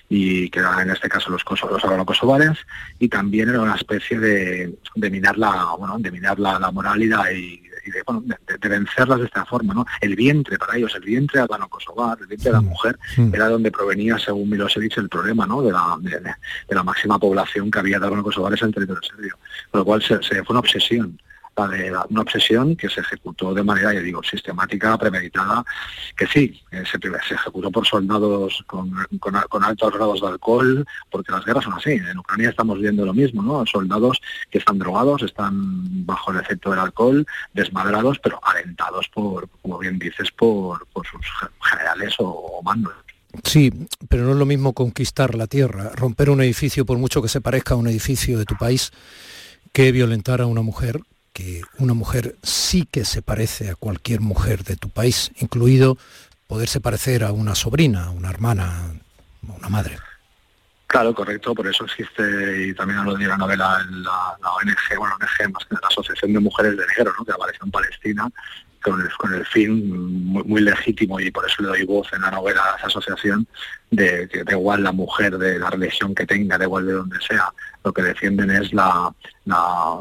[0.09, 2.57] y que eran en este caso los, los kosovares
[2.99, 7.31] y también era una especie de, de minar la bueno de minar la, la moralidad
[7.31, 9.73] y y de, bueno, de, vencerlas de esta forma.
[9.73, 9.85] ¿no?
[10.01, 12.97] El vientre para ellos, el vientre albano-kosovar, el vientre de la mujer,
[13.31, 15.61] era donde provenía, según Milosevic, el problema ¿no?
[15.61, 19.37] de, la, de, la máxima población que había de albano-kosovares en el territorio serbio.
[19.71, 21.19] Con lo cual se, se fue una obsesión
[21.55, 25.63] una obsesión que se ejecutó de manera, ya digo, sistemática, premeditada,
[26.17, 28.93] que sí, se, se, ejecutó por soldados con,
[29.63, 31.91] altos grados de alcohol, porque las guerras son así.
[31.91, 33.65] En Ucrania estamos viendo lo mismo, ¿no?
[33.65, 39.77] Soldados que están drogados, están bajo el efecto del alcohol, desmadrados, pero alentados por, como
[39.77, 41.21] bien dices, por, sus
[41.61, 42.93] generales o mandos.
[43.43, 43.71] Sí,
[44.09, 47.41] pero no es lo mismo conquistar la tierra, romper un edificio por mucho que se
[47.41, 48.91] parezca a un edificio de tu país
[49.71, 51.01] que violentar a una mujer,
[51.33, 55.97] que una mujer sí que se parece a cualquier mujer de tu país, incluido
[56.47, 58.91] poderse parecer a una sobrina, a una hermana,
[59.47, 59.97] a una madre.
[60.87, 65.15] Claro, correcto, por eso existe, y también lo de la novela, la, la ONG, bueno,
[65.15, 67.25] ONG más que la Asociación de Mujeres de Negro, ¿no?
[67.25, 68.29] que apareció en Palestina,
[68.83, 72.31] con el, con el fin muy, legítimo y por eso le doy voz en la
[72.31, 73.47] novela a esa asociación
[73.89, 77.45] de que igual la mujer de la religión que tenga, da igual de donde sea,
[77.83, 79.11] lo que defienden es la,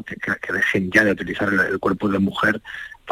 [0.05, 2.61] que, dejen ya de utilizar el, cuerpo de mujer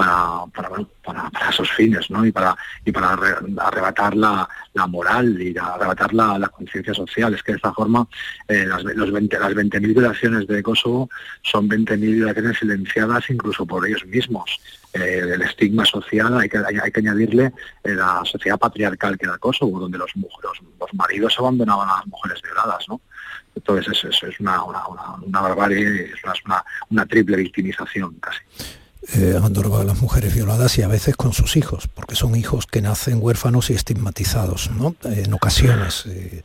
[0.00, 0.70] para,
[1.04, 2.24] para, esos fines, ¿no?
[2.24, 3.12] Y para, y para
[3.58, 4.48] arrebatar la,
[4.88, 7.34] moral y arrebatar la, conciencia social.
[7.34, 8.06] Es que de esta forma
[8.48, 11.10] eh, las, los 20, las 20.000 violaciones de Kosovo
[11.42, 14.60] son 20.000 violaciones silenciadas incluso por ellos mismos.
[14.92, 17.52] Eh, el estigma social hay que, hay, que añadirle
[17.84, 22.06] eh, la sociedad patriarcal que era Kosovo, donde los, los, los maridos abandonaban a las
[22.06, 23.00] mujeres violadas, ¿no?
[23.54, 24.82] Entonces eso, es una, una,
[25.22, 28.40] una, barbarie, es una, una triple victimización casi
[29.14, 32.82] eh, a las mujeres violadas y a veces con sus hijos, porque son hijos que
[32.82, 34.94] nacen huérfanos y estigmatizados, ¿no?
[35.04, 36.04] En ocasiones.
[36.06, 36.42] Eh,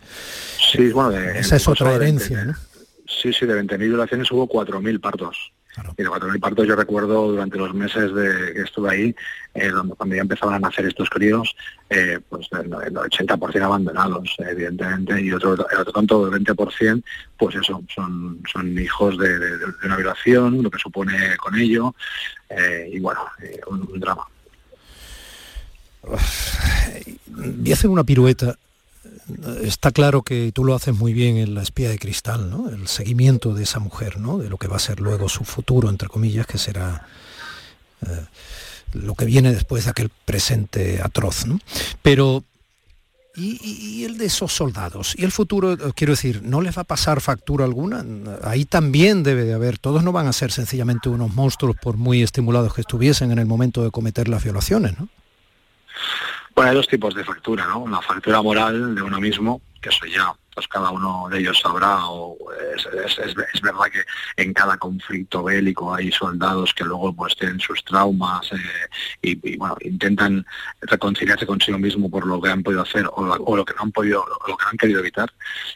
[0.71, 2.55] sí, bueno, esa es otra herencia, ¿no?
[3.07, 5.51] Sí, sí, de 20.000 violaciones hubo 4.000 partos.
[5.97, 9.15] Y de 4.000 partos yo recuerdo durante los meses de que estuve ahí,
[9.53, 11.55] eh, cuando ya empezaban a nacer estos críos,
[11.89, 17.03] eh, pues el, 80% abandonados, evidentemente, y otro, el otro tanto, el 20%,
[17.38, 19.38] pues eso, son, son hijos de,
[19.83, 21.93] una violación, lo que supone con ello,
[22.49, 23.21] eh, y bueno,
[23.67, 24.25] un, drama.
[27.27, 28.55] Voy a hacer una pirueta
[29.63, 32.69] está claro que tú lo haces muy bien en La espía de cristal, ¿no?
[32.69, 34.38] El seguimiento de esa mujer, ¿no?
[34.38, 37.07] De lo que va a ser luego su futuro, entre comillas, que será
[38.05, 38.25] eh,
[38.93, 41.59] lo que viene después de aquel presente atroz, ¿no?
[42.01, 42.43] Pero
[43.38, 45.13] ¿Y, el de esos soldados?
[45.17, 48.05] ¿Y el futuro, eh, quiero decir, no les va a pasar factura alguna?
[48.43, 52.23] Ahí también debe de haber, todos no van a ser sencillamente unos monstruos por muy
[52.23, 55.09] estimulados que estuviesen en el momento de cometer las violaciones, ¿no?
[56.55, 57.85] Bueno, hay dos tipos de factura, ¿no?
[57.87, 62.05] La factura moral de uno mismo, que eso ya pues cada uno de ellos sabrá,
[62.05, 67.83] o es, verdad que en cada conflicto bélico hay soldados que luego pues tienen sus
[67.83, 68.57] traumas eh,
[69.21, 70.45] y, bueno, intentan
[70.79, 74.25] reconciliarse consigo mismo por lo que han podido hacer o, lo que no han podido,
[74.47, 75.29] lo que han querido evitar.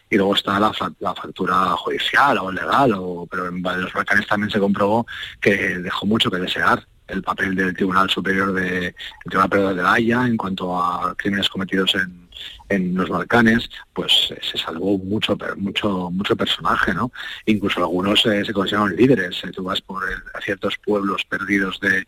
[0.09, 4.59] Y luego está la, factura judicial o legal, o, pero en los Balcanes también se
[4.59, 5.05] comprobó
[5.41, 8.95] que dejó mucho que desear el papel del Tribunal Superior de, el
[9.25, 12.28] Tribunal de la Haya en cuanto a crímenes cometidos en,
[12.69, 17.11] en los Balcanes, pues eh, se salvó mucho, mucho, mucho personaje, ¿no?
[17.45, 19.43] Incluso algunos eh, se consideraron líderes.
[19.43, 20.03] Eh, tú vas por
[20.43, 22.05] ciertos pueblos perdidos de,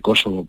[0.00, 0.46] Kosovo,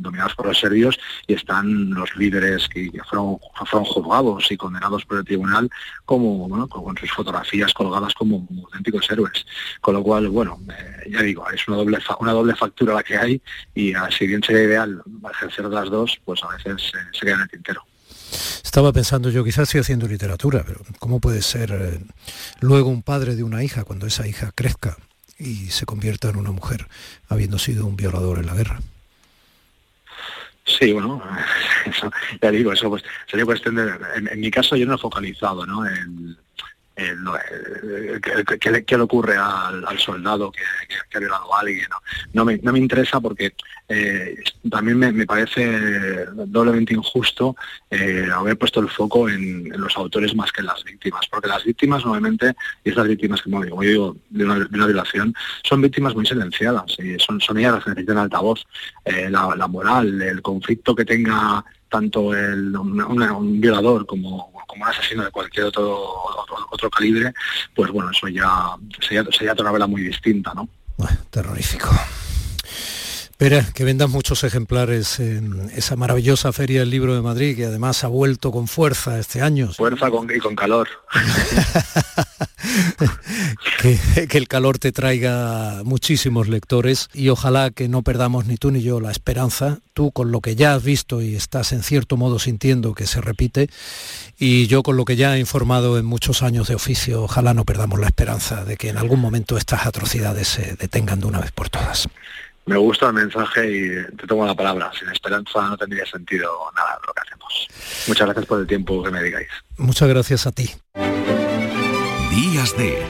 [0.00, 5.24] dominados por los serbios, y están los líderes que, fueron, juzgados y condenados por el
[5.24, 5.70] tribunal
[6.04, 9.46] como, con, sus fotografías colgadas como, auténticos héroes.
[9.80, 10.58] Con lo cual, bueno,
[11.08, 13.42] ya digo, es una doble, una doble factura la que hay,
[13.74, 17.48] y si bien sería ideal ejercer las dos, pues a veces se queda en el
[17.48, 17.84] tintero.
[18.64, 22.00] Estaba pensando yo, quizás estoy haciendo literatura, pero ¿cómo puede ser eh,
[22.60, 24.96] luego un padre de una hija cuando esa hija crezca
[25.38, 26.86] y se convierta en una mujer
[27.28, 28.80] habiendo sido un violador en la guerra?
[30.66, 31.22] Sí, bueno,
[32.42, 35.84] ya digo, eso pues sería cuestión de, en, mi caso yo no he focalizado, ¿no?
[36.98, 38.20] Eh,
[38.86, 40.62] qué, le ocurre al, soldado que,
[41.14, 41.88] ha violado a alguien.
[42.32, 43.54] No, me, no me, interesa porque
[43.86, 44.34] eh,
[44.70, 47.54] también me, parece doblemente injusto
[47.90, 51.64] eh, haber puesto el foco en, los autores más que en las víctimas, porque las
[51.64, 56.98] víctimas normalmente, y estas víctimas que, como digo, de una, violación, son víctimas muy silenciadas,
[56.98, 58.66] y son, son ellas las que necesitan altavoz.
[59.04, 65.24] La, la, moral, el conflicto que tenga tanto el, un violador como como un asesino
[65.24, 66.12] de cualquier otro,
[66.70, 67.32] otro, calibre,
[67.74, 70.68] pues bueno, eso ya sería, sería otra novela muy distinta, ¿no?
[71.30, 71.90] terrorífico.
[73.38, 78.02] Espera, que vendan muchos ejemplares en esa maravillosa Feria del Libro de Madrid, que además
[78.02, 79.70] ha vuelto con fuerza este año.
[79.74, 80.88] Fuerza y con calor.
[83.82, 88.70] que, que, el calor te traiga muchísimos lectores y ojalá que no perdamos ni tú
[88.70, 92.16] ni yo la esperanza, tú con lo que ya has visto y estás en cierto
[92.16, 93.68] modo sintiendo que se repite,
[94.38, 97.66] y yo con lo que ya he informado en muchos años de oficio, ojalá no
[97.66, 101.52] perdamos la esperanza de que en algún momento estas atrocidades se detengan de una vez
[101.52, 102.08] por todas.
[102.66, 104.90] Me gusta el mensaje y te tomo la palabra.
[104.98, 107.68] Sin esperanza no tendría sentido nada lo que hacemos.
[108.08, 109.48] Muchas gracias por el tiempo que me digáis.
[109.78, 110.70] Muchas gracias a ti.
[112.30, 113.00] Días de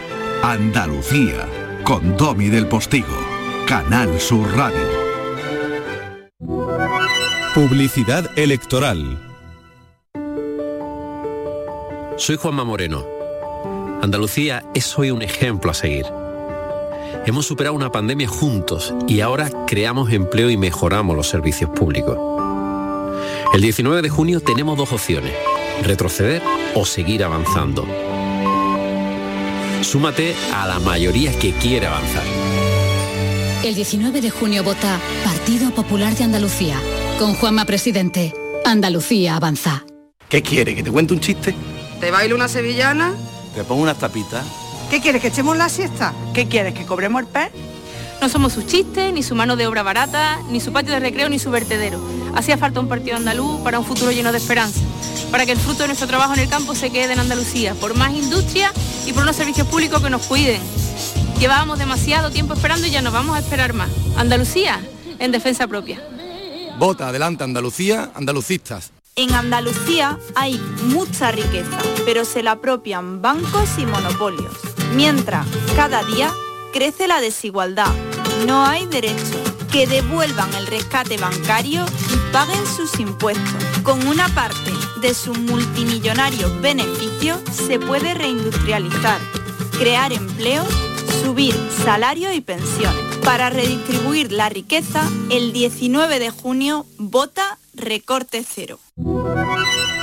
[0.42, 1.48] Andalucía
[1.84, 3.16] con Domi del Postigo,
[3.66, 5.06] Canal Sur Radio.
[7.54, 9.18] Publicidad electoral.
[12.18, 13.06] Soy Juanma Moreno.
[14.02, 16.04] Andalucía es hoy un ejemplo a seguir
[17.26, 22.16] Hemos superado una pandemia juntos y ahora creamos empleo y mejoramos los servicios públicos.
[23.52, 25.34] El 19 de junio tenemos dos opciones,
[25.82, 26.40] retroceder
[26.76, 27.84] o seguir avanzando.
[29.82, 32.22] Súmate a la mayoría que quiere avanzar.
[33.64, 36.78] El 19 de junio vota Partido Popular de Andalucía.
[37.18, 38.34] Con Juanma Presidente.
[38.64, 39.84] Andalucía avanza.
[40.28, 40.76] ¿Qué quiere?
[40.76, 41.56] ¿Que te cuente un chiste?
[41.98, 43.14] ¿Te bailo una sevillana?
[43.52, 44.46] ¿Te pongo unas tapitas?
[44.90, 45.20] ¿Qué quieres?
[45.20, 46.12] ¿Que echemos la siesta?
[46.36, 46.74] ¿Qué quieres?
[46.74, 47.50] ¿Que cobremos el pez?
[48.20, 51.30] No somos su chiste, ni su mano de obra barata, ni su patio de recreo,
[51.30, 51.98] ni su vertedero.
[52.34, 54.80] Hacía falta un partido andaluz para un futuro lleno de esperanza,
[55.30, 57.94] para que el fruto de nuestro trabajo en el campo se quede en Andalucía, por
[57.96, 58.70] más industria
[59.06, 60.60] y por unos servicios públicos que nos cuiden.
[61.40, 63.88] Llevábamos demasiado tiempo esperando y ya no vamos a esperar más.
[64.18, 64.78] Andalucía,
[65.18, 66.02] en defensa propia.
[66.78, 68.90] Vota adelante Andalucía, andalucistas.
[69.14, 74.65] En Andalucía hay mucha riqueza, pero se la apropian bancos y monopolios.
[74.96, 76.32] Mientras, cada día
[76.72, 77.92] crece la desigualdad.
[78.46, 79.42] No hay derecho.
[79.70, 83.62] Que devuelvan el rescate bancario y paguen sus impuestos.
[83.82, 89.20] Con una parte de sus multimillonarios beneficios se puede reindustrializar,
[89.78, 90.64] crear empleo,
[91.22, 91.54] subir
[91.84, 93.16] salario y pensiones.
[93.22, 98.78] Para redistribuir la riqueza, el 19 de junio vota recorte cero.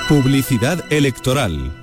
[0.07, 1.82] Publicidad electoral.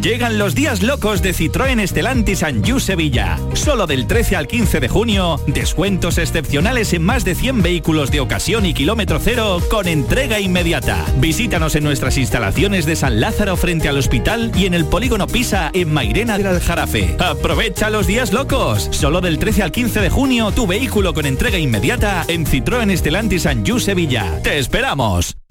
[0.00, 3.38] Llegan los días locos de Citroën Estelantis Anjou Sevilla.
[3.52, 8.20] Solo del 13 al 15 de junio, descuentos excepcionales en más de 100 vehículos de
[8.20, 11.04] ocasión y kilómetro cero con entrega inmediata.
[11.18, 15.70] Visítanos en nuestras instalaciones de San Lázaro frente al hospital y en el polígono Pisa
[15.74, 17.16] en Mairena del Aljarafe.
[17.18, 18.88] Aprovecha los días locos.
[18.92, 23.46] Solo del 13 al 15 de junio, tu vehículo con entrega inmediata en Citroën Estelantis
[23.46, 24.40] Anjou Sevilla.
[24.42, 25.41] ¡Te esperamos!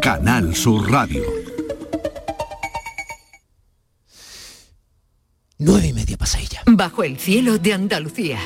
[0.00, 1.22] Canal Sur Radio.
[5.58, 6.62] Nueve y media pasadilla.
[6.66, 8.38] Bajo el cielo de Andalucía.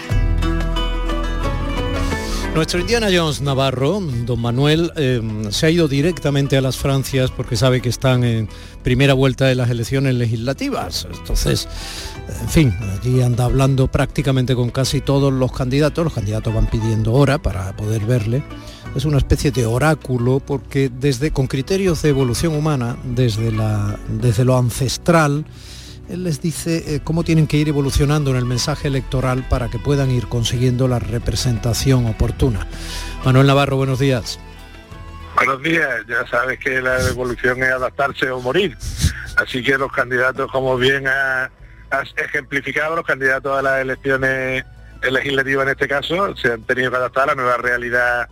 [2.55, 7.55] Nuestro Indiana Jones Navarro, don Manuel, eh, se ha ido directamente a las Francias porque
[7.55, 8.49] sabe que están en
[8.83, 11.07] primera vuelta de las elecciones legislativas.
[11.19, 11.69] Entonces,
[12.41, 16.05] en fin, allí anda hablando prácticamente con casi todos los candidatos.
[16.05, 18.43] Los candidatos van pidiendo hora para poder verle.
[18.97, 24.45] Es una especie de oráculo porque desde con criterios de evolución humana, desde, la, desde
[24.47, 25.45] lo ancestral,
[26.09, 29.79] él les dice eh, cómo tienen que ir evolucionando en el mensaje electoral para que
[29.79, 32.67] puedan ir consiguiendo la representación oportuna.
[33.25, 34.39] Manuel Navarro, buenos días.
[35.35, 38.79] Buenos días, ya sabes que la evolución es adaptarse o morir.
[39.37, 41.51] Así que los candidatos, como bien ha-
[41.91, 44.65] has ejemplificado, los candidatos a las elecciones
[45.03, 48.29] legislativas en este caso, se han tenido que adaptar a la nueva realidad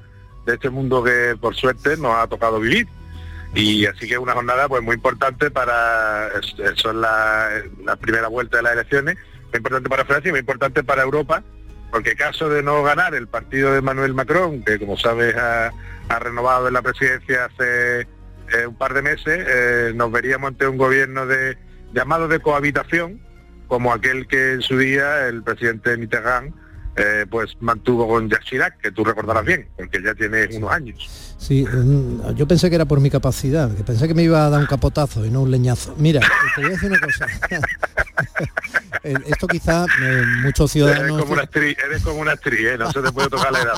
[0.47, 2.87] de este mundo que por suerte nos ha tocado vivir.
[3.55, 7.49] Y así que es una jornada pues muy importante para, es- eso es la,
[7.85, 11.43] la primera vuelta de las elecciones, muy importante para Francia y muy importante para Europa,
[11.93, 15.71] porque caso de no ganar el partido de Manuel Macron, que como sabes ha,
[16.09, 20.67] ha renovado en la presidencia hace eh, un par de meses, eh, nos veríamos ante
[20.67, 21.57] un gobierno de
[21.93, 23.21] llamado de cohabitación,
[23.69, 26.53] como aquel que en su día el presidente Mitterrand
[26.97, 31.34] eh, pues mantuvo con Jacques Chirac, que tú recordarás bien, porque ya tiene unos años.
[31.39, 34.51] Sí, mm, yo pensé que era por mi capacidad, que pensé que me iba a
[34.51, 35.95] dar un capotazo y no un leñazo.
[35.99, 36.21] Mira,
[36.55, 37.27] te voy a decir una cosa.
[39.03, 41.05] Eh, Esto quizá eh, muchos ciudadanos...
[41.11, 42.79] Eres como una actriz, eres como una actriz, ¿eh?
[42.79, 43.75] no se te puede tocar la edad.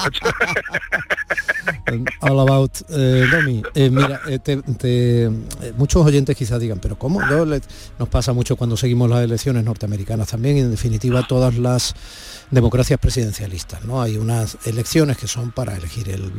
[2.20, 3.62] All about eh, Domi.
[3.90, 5.30] Mira, te- te-
[5.76, 7.20] muchos oyentes quizás digan, pero ¿cómo?
[7.28, 7.60] Yo le-
[7.98, 11.94] nos pasa mucho cuando seguimos las elecciones norteamericanas también, y en definitiva todas las
[12.50, 14.00] democracias presidencialistas, ¿no?
[14.02, 16.30] Hay unas elecciones que son para elegir el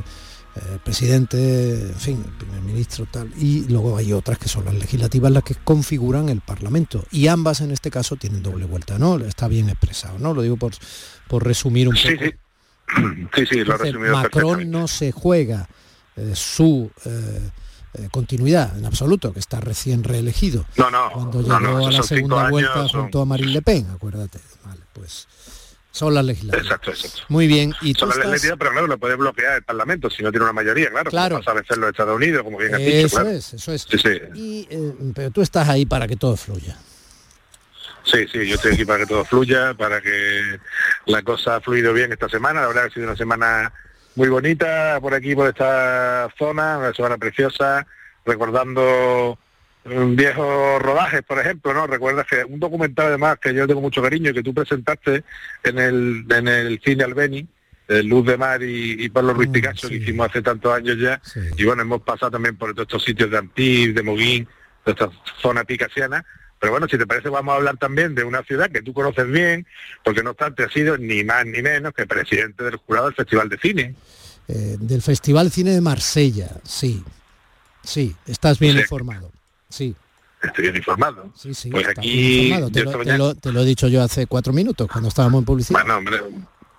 [0.58, 4.74] eh, presidente, en fin, el primer ministro, tal, y luego hay otras que son las
[4.76, 9.18] legislativas las que configuran el Parlamento, y ambas en este caso tienen doble vuelta, ¿no?
[9.20, 10.34] Está bien expresado, ¿no?
[10.34, 10.74] Lo digo por,
[11.28, 12.08] por resumir un poco.
[12.08, 12.32] Sí, sí.
[13.36, 15.68] Sí, sí, lo ha Entonces, resumido Macron no se juega
[16.16, 20.66] eh, su eh, continuidad en absoluto, que está recién reelegido.
[20.78, 23.62] No, no, Cuando llegó no, a la segunda años, vuelta son- junto a Marine Le
[23.62, 24.40] Pen, acuérdate.
[24.66, 25.28] Vale, pues
[25.98, 26.66] son las legislativas.
[26.66, 27.22] Exacto, exacto.
[27.30, 30.24] Muy bien, y Son las estás- legislativas, pero claro, lo puede bloquear el Parlamento si
[30.24, 31.10] no tiene una mayoría, claro.
[31.10, 31.38] Claro.
[31.40, 33.30] Pasa a veces los Estados Unidos, como bien has dicho, Eso claro.
[33.32, 33.82] es, eso es.
[33.90, 34.10] Sí, sí.
[34.36, 36.78] Y, eh, pero tú estás ahí para que todo fluya.
[38.04, 40.60] Sí, sí, yo estoy aquí para que todo fluya, para que
[41.08, 42.62] la cosa ha fluido bien esta semana.
[42.62, 43.74] La verdad que ha sido una semana
[44.16, 47.86] muy bonita por aquí, por esta zona, una semana preciosa,
[48.26, 49.38] recordando
[50.16, 51.88] viejos rodajes, por ejemplo, ¿no?
[51.88, 55.24] Recuerdas que un documental además que yo tengo mucho cariño y que tú presentaste
[55.64, 57.48] en el, en el cine Albeni,
[57.88, 61.22] eh, Luz de Mar y, y Pablo Ruiz Picasso, que hicimos hace tantos años ya.
[61.58, 64.48] Y bueno, hemos pasado también por todos estos sitios de Antibes, de Moguín,
[64.86, 65.10] de esta
[65.42, 66.26] zona picasiana.
[66.60, 69.28] Pero bueno, si te parece, vamos a hablar también de una ciudad que tú conoces
[69.30, 69.66] bien,
[70.04, 73.48] porque no obstante ha sido ni más ni menos que presidente del jurado del Festival
[73.48, 73.96] de Cine.
[74.48, 77.04] Eh, del Festival Cine de Marsella, sí.
[77.84, 78.80] Sí, estás bien Sí.
[78.80, 79.32] informado.
[79.70, 79.96] Sí,
[80.42, 81.32] Estoy bien informado.
[81.36, 81.70] sí, sí.
[81.72, 82.70] Pues aquí, informado.
[82.72, 85.10] Te lo, esta te mañana- lo- te lo he dicho yo hace cuatro minutos, cuando
[85.10, 85.80] estábamos en publicidad.
[85.82, 86.20] Bueno, hombre,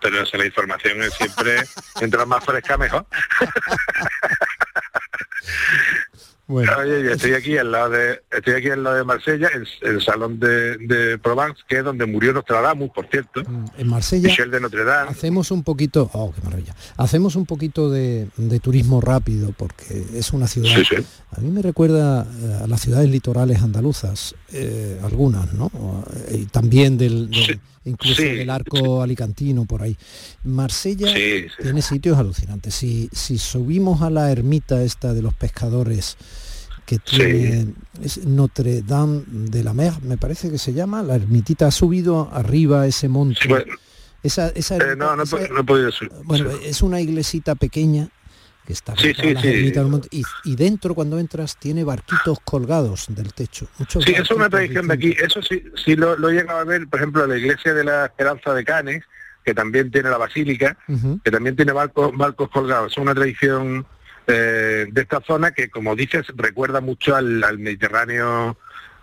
[0.00, 1.56] pero eso, la información es siempre,
[2.00, 3.04] mientras más fresca, mejor.
[6.48, 6.72] Bueno.
[6.80, 9.94] Oye, yo estoy aquí al lado de, estoy aquí al lado de Marsella, en en
[9.96, 13.42] el salón de, de Provence, que es donde murió Nostradamus, por cierto.
[13.76, 15.10] En Marsella Michel de Notre Dame.
[15.10, 16.74] hacemos un poquito, oh, qué maravilla.
[16.96, 20.74] Hacemos un poquito de, de turismo rápido porque es una ciudad.
[20.74, 20.96] Sí, sí.
[21.36, 25.70] A mí me recuerda eh, a las ciudades litorales andaluzas, eh, algunas, ¿no?
[26.32, 29.96] Y también del, del- incluso sí, del arco alicantino por ahí.
[30.44, 32.74] Marsella Sí, tiene sitios alucinantes.
[32.74, 36.16] Si, si subimos a la ermita esta de los pescadores
[36.86, 41.66] que tiene es Notre Dame de la Mer, me parece que se llama, la ermitita
[41.66, 43.40] ha subido arriba ese monte.
[43.48, 43.74] bueno.
[44.22, 46.10] esa, esa Eh, no, no, he esa- po- no he podido subir.
[46.24, 48.08] bueno, es una iglesita pequeña
[48.68, 49.72] que está Sí, sí, las sí.
[50.10, 53.66] y, y dentro cuando entras tiene barquitos colgados del techo.
[53.78, 55.16] Muchos Sí, eso es una tradición de aquí.
[55.18, 58.04] Eso sí, sí lo, lo he llegado a ver, por ejemplo, la iglesia de la
[58.04, 59.04] Esperanza de Canes,
[59.42, 60.76] que también tiene la basílica,
[61.24, 62.92] que también tiene barcos, barcos colgados.
[62.92, 63.86] Es una tradición
[64.26, 68.58] eh, de esta zona que, como dices, recuerda mucho al, al Mediterráneo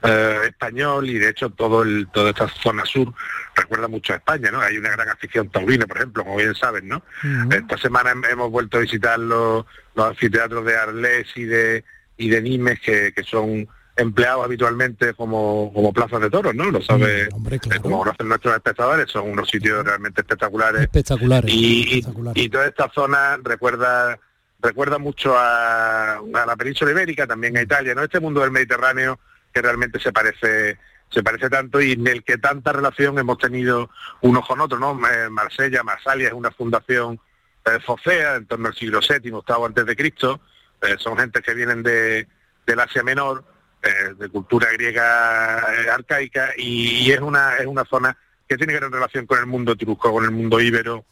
[0.08, 3.14] eh, español y de hecho todo el, toda esta zona sur
[3.56, 4.60] recuerda mucho a España, ¿no?
[4.62, 7.04] Hay una gran afición taurina, por ejemplo, como bien saben, ¿no?
[7.52, 11.84] Esta semana hem- hemos vuelto a visitar los, los anfiteatros de Arles y de
[12.18, 16.70] y de Nimes que, que son empleados habitualmente como, como plazas de toros, ¿no?
[16.70, 17.30] Lo sabe,
[17.76, 20.82] eh, como conocen nuestros espectadores, son unos sitios realmente espectaculares.
[20.82, 21.50] Espectaculares.
[21.54, 22.02] Y, y-
[22.36, 24.20] y toda esta zona recuerda
[24.62, 28.04] recuerda mucho a, a la península ibérica, también a Italia, ¿no?
[28.04, 29.20] Este mundo del Mediterráneo
[29.56, 30.78] que realmente se parece
[31.10, 33.90] se parece tanto y en el que tanta relación hemos tenido
[34.22, 35.00] unos con otros, ¿no?
[35.08, 37.20] Eh, Marsella, Masalia es una fundación
[37.64, 40.42] eh, focea en torno al siglo VII, octavo antes de Cristo,
[40.82, 42.28] eh, son gente que vienen de,
[42.66, 43.46] del Asia Menor,
[43.82, 48.18] eh, de cultura griega eh, arcaica y, y es una es una zona
[48.50, 51.06] que tiene gran relación con el mundo etrusco, con el mundo íbero,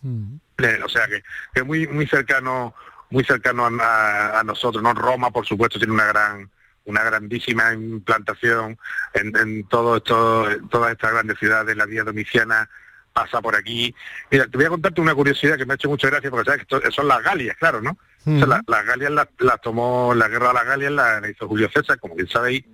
[0.57, 1.23] eh, o sea que,
[1.53, 2.73] que muy muy cercano
[3.09, 6.49] muy cercano a, a- a nosotros no Roma por supuesto tiene una gran
[6.86, 8.77] una grandísima implantación
[9.13, 12.69] en, en todo esto en todas estas grandes ciudades la vía domiciana
[13.13, 13.93] pasa por aquí.
[14.31, 16.65] Mira te voy a contarte una curiosidad que me ha hecho mucha gracia porque sabes
[16.65, 17.91] que esto- son las Galias claro no
[18.25, 21.29] O sea, la- las Galias las las tomó la guerra de las Galias la, la
[21.29, 22.65] hizo Julio César como bien sabéis.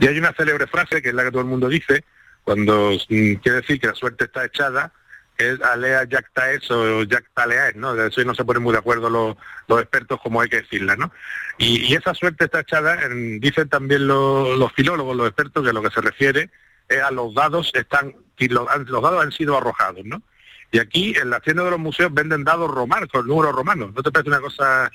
[0.00, 2.04] Y hay una célebre frase que es la que todo el mundo dice
[2.44, 4.92] cuando mm, quiere decir que la suerte está echada
[5.36, 7.94] que es alea jacta es o jacta leaes, ¿no?
[7.94, 9.36] De eso no se ponen muy de acuerdo los,
[9.68, 11.10] los expertos como hay que decirla, ¿no?
[11.58, 15.72] Y, y esa suerte está echada, en- dicen también los, los filólogos, los expertos, que
[15.72, 16.50] lo que se refiere
[16.88, 20.22] es a los dados están, los, los dados han sido arrojados, ¿no?
[20.70, 23.90] Y aquí en la tienda de los museos venden dados romanos, con números romanos.
[23.94, 24.90] ¿No te parece una cosa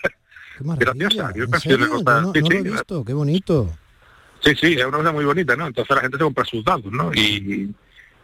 [0.60, 1.32] grandiosa?
[1.36, 3.14] Yo ¿En me parece una cosa- Yo no, sí, no lo sí, he visto, qué
[3.14, 3.78] bonito.
[4.42, 5.68] Sí, sí, es una cosa muy bonita, ¿no?
[5.68, 7.12] Entonces la gente se compra sus dados, ¿no?
[7.14, 7.74] Y,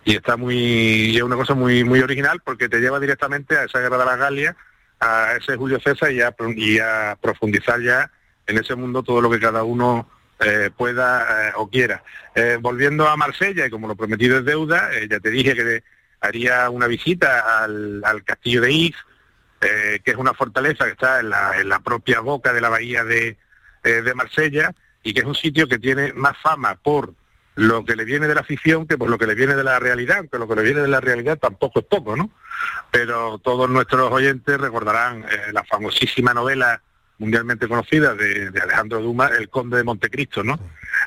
[0.06, 3.64] y está muy, y es una cosa muy muy original porque te lleva directamente a
[3.64, 4.56] esa guerra de la Galia,
[5.00, 8.12] a ese Julio César y a, profundizar ya
[8.46, 12.04] en ese mundo todo lo que cada uno eh, pueda eh, o quiera.
[12.36, 15.84] Eh, volviendo a Marsella, y como lo prometido es deuda, ya te dije que
[16.20, 18.96] haría una visita al, castillo de If,
[19.60, 23.38] que es una fortaleza que está en la, propia boca de la bahía de,
[23.84, 24.74] de Marsella
[25.04, 27.14] y que es un sitio que tiene más fama por
[27.56, 29.80] lo que le viene de la ficción que por lo que le viene de la
[29.80, 32.32] realidad, aunque lo que le viene de la realidad tampoco es poco, ¿no?
[32.92, 36.82] Pero todos nuestros oyentes recordarán la famosísima novela
[37.20, 40.60] mundialmente conocida de, Alejandro Dumas, el conde de Montecristo, ¿no?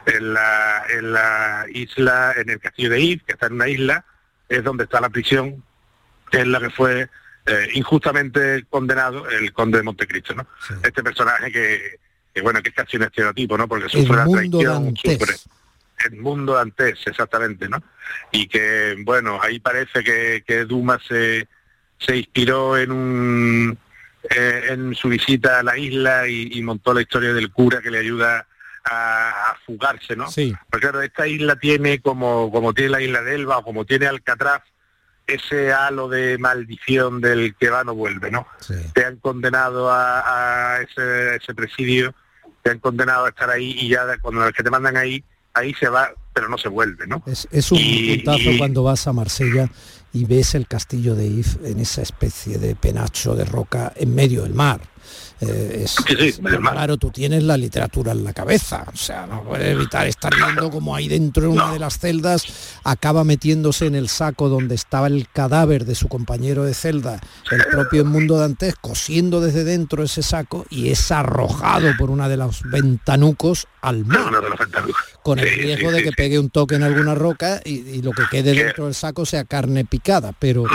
[0.06, 4.04] En la, en la isla, en el castillo de If, que está en una isla,
[4.48, 5.62] es donde está la prisión,
[6.30, 7.08] que es la que fue
[7.46, 10.46] eh, injustamente condenado el conde de Montecristo, ¿no?
[10.82, 13.68] Este personaje que, bueno, que es casi un estereotipo, ¿no?
[13.68, 15.34] Porque sufre la traición, sufre
[16.04, 17.82] el mundo antes, exactamente, ¿no?
[18.32, 21.48] Y que, bueno, ahí parece que, que Dumas se,
[21.98, 23.78] se inspiró en un
[24.30, 27.98] eh, en su visita a la isla y, montó la historia del cura que le
[27.98, 28.46] ayuda
[28.84, 30.30] a, fugarse, ¿no?
[30.30, 30.54] Sí.
[30.70, 34.06] Porque claro, esta isla tiene como, como tiene la isla de Elba o como tiene
[34.06, 34.62] Alcatraz,
[35.26, 38.46] ese halo de maldición del que va no vuelve, ¿no?
[38.94, 42.14] Te han condenado a, ese, presidio,
[42.62, 45.24] te han condenado a estar ahí y ya cuando los que te mandan ahí,
[45.56, 47.22] ahí se va, pero no se vuelve, ¿no?
[47.26, 49.68] Es, un puntazo cuando vas a Marsella
[50.12, 54.42] y ves el castillo de If en esa especie de penacho de roca en medio
[54.42, 54.80] del mar.
[55.40, 55.96] Eh, es,
[56.40, 60.70] claro, tú tienes la literatura en la cabeza, o sea, no puedes evitar estar viendo
[60.70, 65.08] como ahí dentro en una de las celdas acaba metiéndose en el saco donde estaba
[65.08, 70.22] el cadáver de su compañero de celda, el propio Mundo Dantes, cosiendo desde dentro ese
[70.22, 74.32] saco y es arrojado por una de los ventanucos al mar,
[75.26, 78.54] con el riesgo de que pegue un toque en alguna roca y, lo que quede
[78.54, 80.64] dentro del saco sea carne picada, pero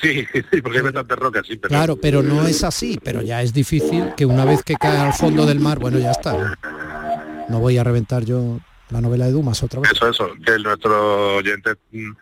[0.00, 1.56] Sí, sí, porque hay tanta roca, sí.
[1.56, 1.68] Pero...
[1.68, 5.12] Claro, pero no es así, pero ya es difícil que una vez que cae al
[5.12, 6.56] fondo del mar, bueno, ya está.
[7.50, 9.92] No voy a reventar yo la novela de Dumas otra vez.
[9.92, 12.12] Eso, eso, que nuestro oyente mm,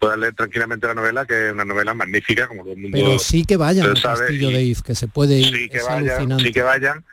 [0.00, 3.20] pueda leer tranquilamente la novela, que es una novela magnífica, como todo el mundo Pero
[3.20, 6.50] sí que vayan al castillo de If, que se puede ir, sí que vayan, Sí
[6.50, 7.04] que vayan,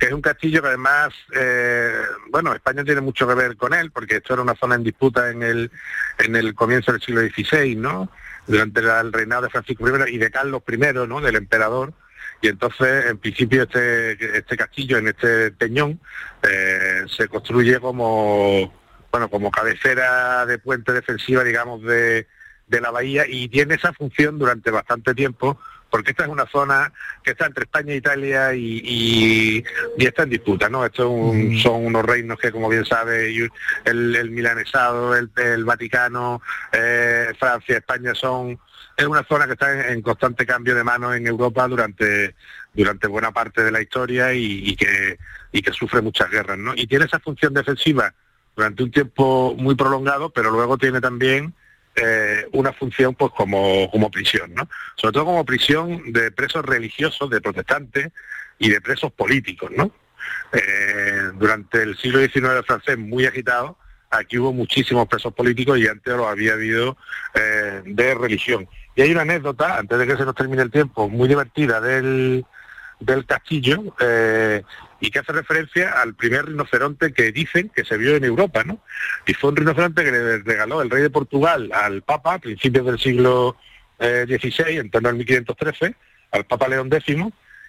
[0.00, 1.92] que es un castillo que además, eh,
[2.30, 5.30] bueno, España tiene mucho que ver con él, porque esto era una zona en disputa
[5.30, 5.70] en el,
[6.18, 8.10] en el comienzo del siglo XVI, ¿no?
[8.46, 11.20] durante el reinado de Francisco I y de Carlos I, ¿no?
[11.20, 11.92] del emperador,
[12.40, 16.00] y entonces en principio este, este castillo en este peñón
[16.42, 18.72] eh, se construye como
[19.12, 22.26] bueno como cabecera de puente defensiva digamos de,
[22.66, 25.60] de la bahía y tiene esa función durante bastante tiempo
[25.90, 29.64] porque esta es una zona que está entre España e Italia y,
[29.98, 30.84] está en disputa, ¿no?
[30.84, 31.58] Estos mm.
[31.58, 33.34] son unos reinos que, como bien sabe,
[33.84, 36.40] el, milanesado, el, Vaticano,
[36.72, 38.58] eh, Francia, España son...
[38.96, 42.34] Es una zona que está en, constante cambio de mano en Europa durante,
[42.74, 45.18] durante buena parte de la historia y, que,
[45.52, 46.74] y que sufre muchas guerras, ¿no?
[46.74, 48.12] Y tiene esa función defensiva
[48.54, 51.54] durante un tiempo muy prolongado, pero luego tiene también
[51.96, 54.68] eh, una función pues como, como prisión, ¿no?
[54.96, 58.08] Sobre todo como prisión de presos religiosos, de protestantes
[58.58, 59.90] y de presos políticos, ¿no?
[60.52, 63.76] Eh, durante el siglo XIX francés muy agitado,
[64.10, 66.96] aquí hubo muchísimos presos políticos y antes lo había habido
[67.34, 68.68] eh, de religión.
[68.94, 72.44] Y hay una anécdota, antes de que se nos termine el tiempo, muy divertida del,
[73.00, 73.94] del castillo,
[75.00, 78.82] y que hace referencia al primer rinoceronte que dicen que se vio en Europa, ¿no?
[79.26, 82.84] Y fue un rinoceronte que le regaló el rey de Portugal al Papa a principios
[82.86, 83.56] del siglo
[83.98, 85.94] XVI, eh, en torno al 1513,
[86.32, 87.16] al Papa León X,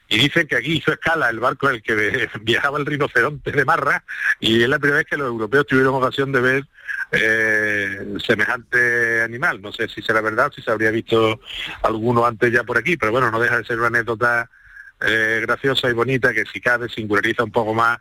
[0.09, 3.65] y dicen que aquí hizo escala el barco en el que viajaba el rinoceronte de
[3.65, 4.03] Marra,
[4.39, 6.65] y es la primera vez que los europeos tuvieron ocasión de ver
[7.13, 9.61] eh, semejante animal.
[9.61, 11.39] No sé si será verdad, si se habría visto
[11.83, 14.49] alguno antes ya por aquí, pero bueno, no deja de ser una anécdota
[15.01, 17.99] eh, graciosa y bonita que si cabe singulariza un poco más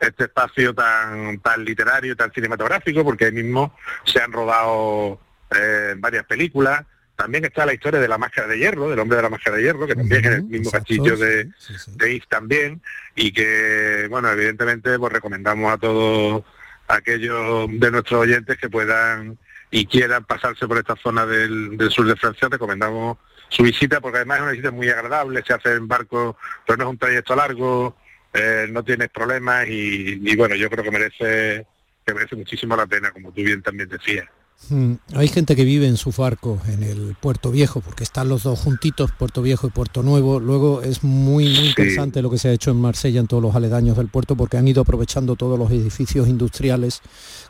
[0.00, 5.20] este espacio tan, tan literario tan cinematográfico, porque ahí mismo se han rodado
[5.50, 6.84] eh, varias películas.
[7.14, 9.62] También está la historia de la máscara de hierro, del hombre de la máscara de
[9.64, 12.80] hierro, que también es el mismo castillo de, sí, también,
[13.14, 16.42] y que, bueno, evidentemente pues recomendamos a todos
[16.88, 19.36] aquellos de nuestros oyentes que puedan
[19.70, 23.18] y quieran pasarse por esta zona del, del sur de Francia, recomendamos
[23.50, 26.84] su visita, porque además es una visita muy agradable, se hace en barco, pero no
[26.84, 27.96] es un trayecto largo,
[28.32, 31.66] eh, no tienes problemas y, bueno, yo creo que merece,
[32.06, 34.26] que merece muchísimo la pena, como tú bien también decías.
[34.68, 38.42] Mm, hay gente que vive en su barco, en el Puerto Viejo, porque están los
[38.42, 40.38] dos juntitos, Puerto Viejo y Puerto Nuevo.
[40.38, 43.54] Luego es muy, muy interesante lo que se ha hecho en Marsella, en todos los
[43.56, 47.00] aledaños del puerto, porque han ido aprovechando todos los edificios industriales,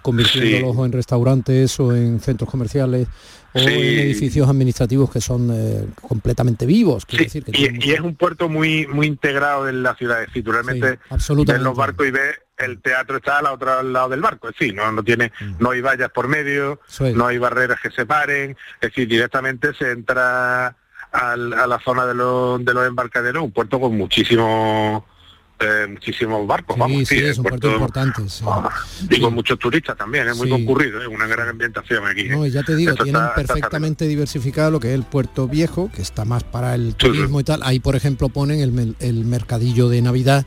[0.02, 3.08] convirtiéndolos en restaurantes o en centros comerciales
[3.52, 7.04] o en edificios administrativos que son eh, completamente vivos.
[7.10, 11.76] y, es un puerto muy muy integrado en la ciudad, es decir, realmente en los
[11.76, 15.02] barcos y ves el teatro está al otro lado del barco, es decir, no, no
[15.02, 16.80] tiene, no hay vallas por medio,
[17.14, 20.76] no hay barreras que separen, es decir, directamente se entra
[21.12, 25.02] al- a la zona de los, de los embarcaderos, un puerto con muchísimos
[25.62, 28.26] eh, muchísimos barcos, Sí, vamos, sí, sí, es un puerto importante.
[28.30, 28.42] sí.
[29.10, 32.22] y con muchos turistas también, es muy concurrido, es una gran ambientación aquí.
[32.22, 32.28] ¿eh?
[32.30, 35.48] No, ya te digo, Esto tienen está- está perfectamente diversificado lo que es el puerto
[35.48, 37.60] viejo, que está más para el turismo y tal.
[37.62, 40.46] Ahí, por ejemplo, ponen el, el mercadillo de Navidad,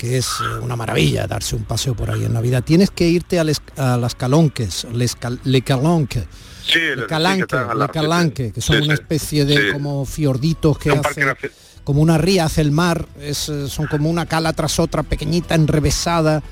[0.00, 2.64] que es eh, una maravilla darse un paseo por ahí en Navidad.
[2.64, 6.24] Tienes que irte a, les- a las Calonques, les Cal- Le Calonque,
[6.64, 10.90] Sí, Le Calanque, Le sí, Calanque, que son sí, una especie de como fiorditos que
[10.90, 11.50] un hace
[11.84, 15.54] como una ría hace el mar, es, eh, son como una cala tras otra, pequeñita,
[15.54, 16.42] enrevesada,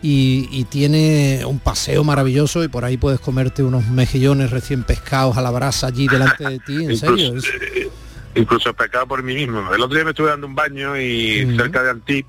[0.00, 5.36] y, y tiene un paseo maravilloso y por ahí puedes comerte unos mejillones recién pescados
[5.36, 7.26] a la brasa allí delante de ti, en serio.
[7.28, 7.90] Incluso, es- eh,
[8.36, 9.72] incluso pecado por mí mismo.
[9.74, 12.26] El otro día me estuve dando un baño y cerca de Antip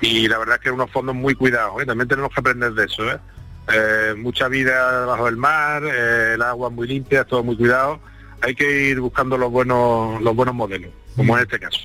[0.00, 1.82] y la verdad es que unos fondos muy cuidados.
[1.82, 1.86] ¿eh?
[1.86, 3.10] También tenemos que aprender de eso.
[3.10, 3.18] ¿eh?
[3.72, 8.00] Eh, mucha vida bajo el mar, eh, el agua muy limpia, todo muy cuidado.
[8.42, 11.78] Hay que ir buscando los buenos los buenos modelos, como en este caso.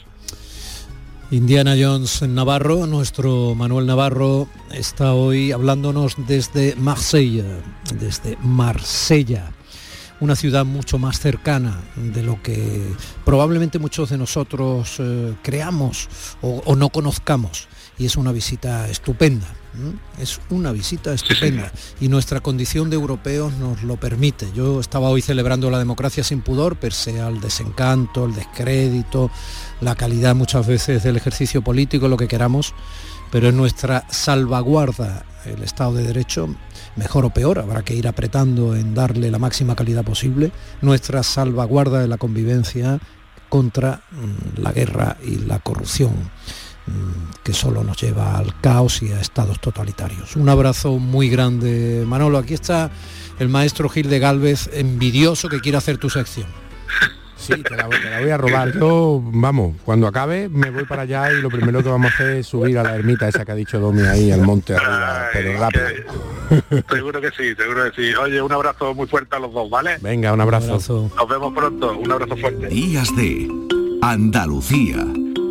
[1.31, 7.43] Indiana Jones Navarro, nuestro Manuel Navarro, está hoy hablándonos desde Marsella,
[7.93, 9.51] desde Marsella,
[10.19, 12.83] una ciudad mucho más cercana de lo que
[13.25, 15.01] probablemente muchos de nosotros
[15.41, 16.07] creamos
[16.41, 17.67] o no conozcamos.
[17.97, 19.47] Y es una visita estupenda,
[20.19, 21.71] es una visita estupenda.
[22.01, 24.47] Y nuestra condición de europeos nos lo permite.
[24.53, 29.31] Yo estaba hoy celebrando la democracia sin pudor, pese al desencanto, el descrédito,
[29.81, 32.73] la calidad muchas veces del ejercicio político, lo que queramos,
[33.31, 36.49] pero es nuestra salvaguarda el Estado de Derecho,
[36.95, 41.99] mejor o peor, habrá que ir apretando en darle la máxima calidad posible, nuestra salvaguarda
[42.01, 42.99] de la convivencia
[43.47, 46.13] contra mm, la guerra y la corrupción
[47.43, 50.35] que solo nos lleva al caos y a estados totalitarios.
[50.35, 52.37] Un abrazo muy grande, Manolo.
[52.37, 52.91] Aquí está
[53.39, 56.47] el maestro Gil de Galvez, envidioso que quiere hacer tu sección.
[57.37, 58.73] Sí, te la, voy- te la voy a robar.
[58.73, 62.27] Yo, vamos, cuando acabe me voy para allá y lo primero que vamos a hacer
[62.37, 65.59] es subir a la ermita esa que ha dicho Domi ahí al monte arriba, pero
[65.59, 65.85] rápido.
[66.89, 68.15] Seguro que sí, seguro que sí.
[68.15, 69.97] Oye, un abrazo muy fuerte a los dos, ¿vale?
[70.01, 70.79] Venga, un abrazo.
[71.15, 72.67] Nos vemos pronto, un abrazo fuerte.
[72.67, 73.47] Días de
[74.01, 75.05] Andalucía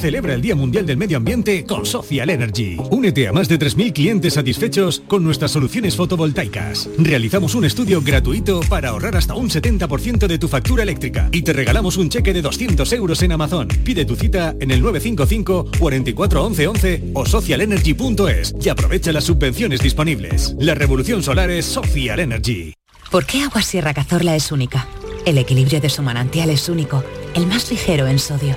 [0.00, 2.78] Celebra el Día Mundial del Medio Ambiente con Social Energy.
[2.90, 6.88] Únete a más de 3.000 clientes satisfechos con nuestras soluciones fotovoltaicas.
[6.96, 11.52] Realizamos un estudio gratuito para ahorrar hasta un 70% de tu factura eléctrica y te
[11.52, 13.68] regalamos un cheque de 200 euros en Amazon.
[13.68, 19.80] Pide tu cita en el 955 44 11 11 o socialenergy.es y aprovecha las subvenciones
[19.80, 20.56] disponibles.
[20.58, 22.72] La revolución solar es Social Energy.
[23.10, 24.88] ¿Por qué Agua Sierra Cazorla es única?
[25.26, 28.56] El equilibrio de su manantial es único, el más ligero en sodio,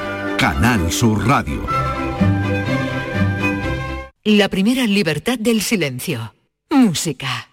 [0.41, 1.67] Canal Sur Radio.
[4.23, 6.33] La primera libertad del silencio.
[6.71, 7.50] Música.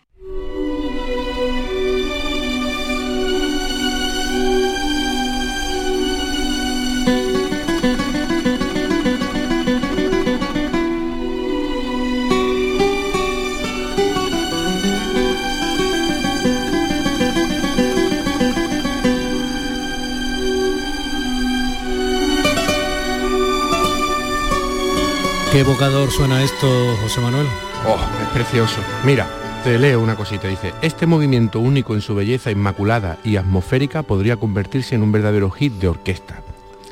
[25.59, 27.49] Qué evocador suena esto, José Manuel.
[27.85, 28.81] Oh, es precioso.
[29.05, 29.29] Mira,
[29.65, 30.47] te leo una cosita.
[30.47, 35.51] Dice, este movimiento único en su belleza inmaculada y atmosférica podría convertirse en un verdadero
[35.51, 36.45] hit de orquesta.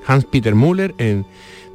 [0.05, 1.25] Hans-Peter Müller en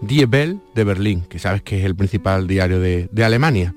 [0.02, 3.74] Die Bell de Berlín, que sabes que es el principal diario de, de Alemania.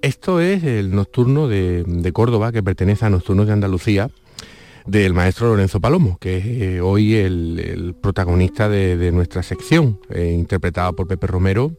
[0.00, 4.08] Esto es el nocturno de, de Córdoba, que pertenece a Nocturnos de Andalucía,
[4.86, 10.94] del maestro Lorenzo Palomo, que es eh, hoy el, protagonista de, nuestra sección, eh, interpretado
[10.94, 11.72] por Pepe Romero,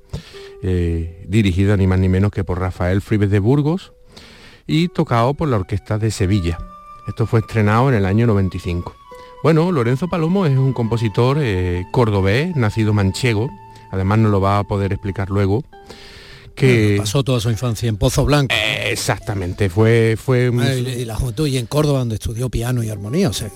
[0.62, 3.94] eh, dirigido ni más ni menos que por Rafael Fribes de Burgos
[4.66, 6.58] y tocado por la Orquesta de Sevilla.
[7.08, 8.94] Esto fue estrenado en el año 95.
[9.44, 11.38] Bueno, Lorenzo Palomo es un compositor
[11.92, 13.50] cordobés, nacido manchego,
[13.92, 15.64] además no lo va a poder explicar luego,
[16.58, 18.54] que pasó toda su infancia en Pozo Blanco.
[18.86, 23.34] exactamente, fue fue y, la juventud y en Córdoba donde estudió piano y armonía, o
[23.34, 23.50] sea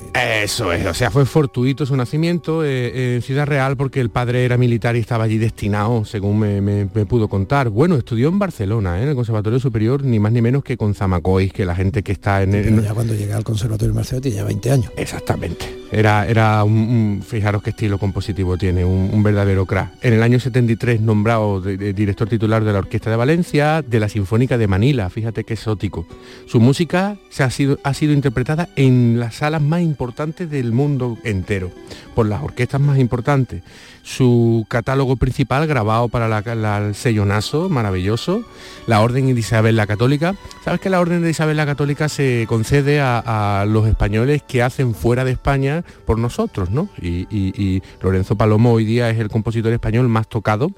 [0.43, 4.45] Eso es, o sea, fue fortuito su nacimiento eh, en Ciudad Real porque el padre
[4.45, 7.69] era militar y estaba allí destinado, según me, pudo contar.
[7.69, 9.03] Bueno, estudió en Barcelona, ¿eh?
[9.03, 12.11] en el Conservatorio Superior, ni más ni menos que con Zamacois, que la gente que
[12.11, 14.91] está en, el, ya cuando llega al Conservatorio de Barcelona tenía 20 años.
[14.95, 15.81] Exactamente.
[15.91, 19.91] Era, era un, fijaros qué estilo compositivo tiene, un, verdadero crack.
[20.01, 24.57] En el año 73 nombrado director titular de la Orquesta de Valencia, de la Sinfónica
[24.57, 26.05] de Manila, fíjate qué exótico.
[26.45, 31.17] Su música se ha, sido, ha sido interpretada en las salas más importantes del mundo
[31.23, 31.71] entero,
[32.15, 33.63] por las orquestas más importantes
[34.03, 38.43] su catálogo principal grabado para la, el sello Naso, maravilloso,
[38.87, 40.35] la Orden de Isabel la Católica.
[40.63, 44.95] Sabes que la Orden de Isabel la Católica se concede a, los españoles que hacen
[44.95, 46.89] fuera de España por nosotros, ¿no?
[47.01, 50.71] Y, Lorenzo Palomo hoy día es el compositor español más tocado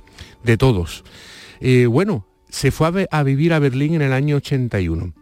[0.43, 1.03] de todos.
[1.63, 5.13] Eh, bueno, se fue a, a vivir a Berlín en el año 81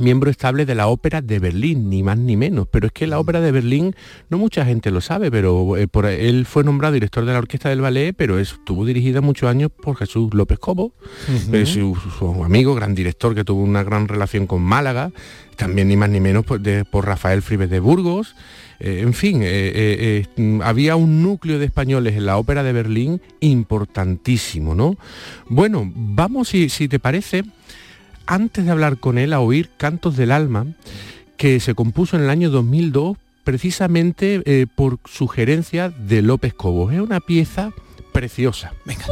[0.00, 2.66] miembro estable de la Ópera de Berlín, ni más ni menos.
[2.70, 3.94] Pero es que la Ópera de Berlín,
[4.28, 7.68] no mucha gente lo sabe, pero eh, por, él fue nombrado director de la Orquesta
[7.68, 10.92] del Ballet, pero estuvo dirigida muchos años por Jesús López Cobo,
[11.52, 11.96] eh, su,
[12.44, 15.12] amigo, gran director que tuvo una gran relación con Málaga,
[15.56, 16.60] también ni más ni menos por,
[16.90, 18.34] por Rafael Fribes de Burgos.
[18.80, 19.42] Eh, en fin,
[20.62, 24.96] había un núcleo de españoles en la ópera de Berlín importantísimo, ¿no?
[25.48, 27.44] Bueno, vamos, si, si te parece,
[28.26, 30.66] antes de hablar con él a oír Cantos del Alma,
[31.36, 36.92] que se compuso en el año 2002 precisamente eh, por sugerencia de López Cobos.
[36.92, 37.72] Es una pieza
[38.12, 38.72] preciosa.
[38.84, 39.04] Venga.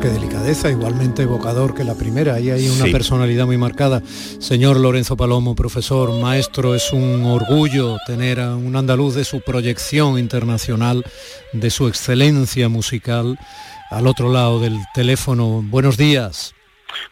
[0.00, 2.34] Qué delicadeza, igualmente evocador que la primera.
[2.34, 4.02] Ahí hay una personalidad muy marcada.
[4.38, 10.18] Señor Lorenzo Palomo, profesor, maestro, es un orgullo tener a un andaluz de su proyección
[10.18, 11.04] internacional,
[11.52, 13.38] de su excelencia musical,
[13.90, 15.62] al otro lado del teléfono.
[15.62, 16.54] Buenos días.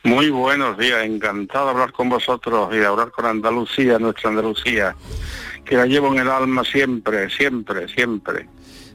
[0.05, 4.97] Muy buenos días, encantado de hablar con vosotros y hablar con Andalucía, nuestra Andalucía,
[5.65, 8.49] que la llevo en el alma siempre, siempre, siempre.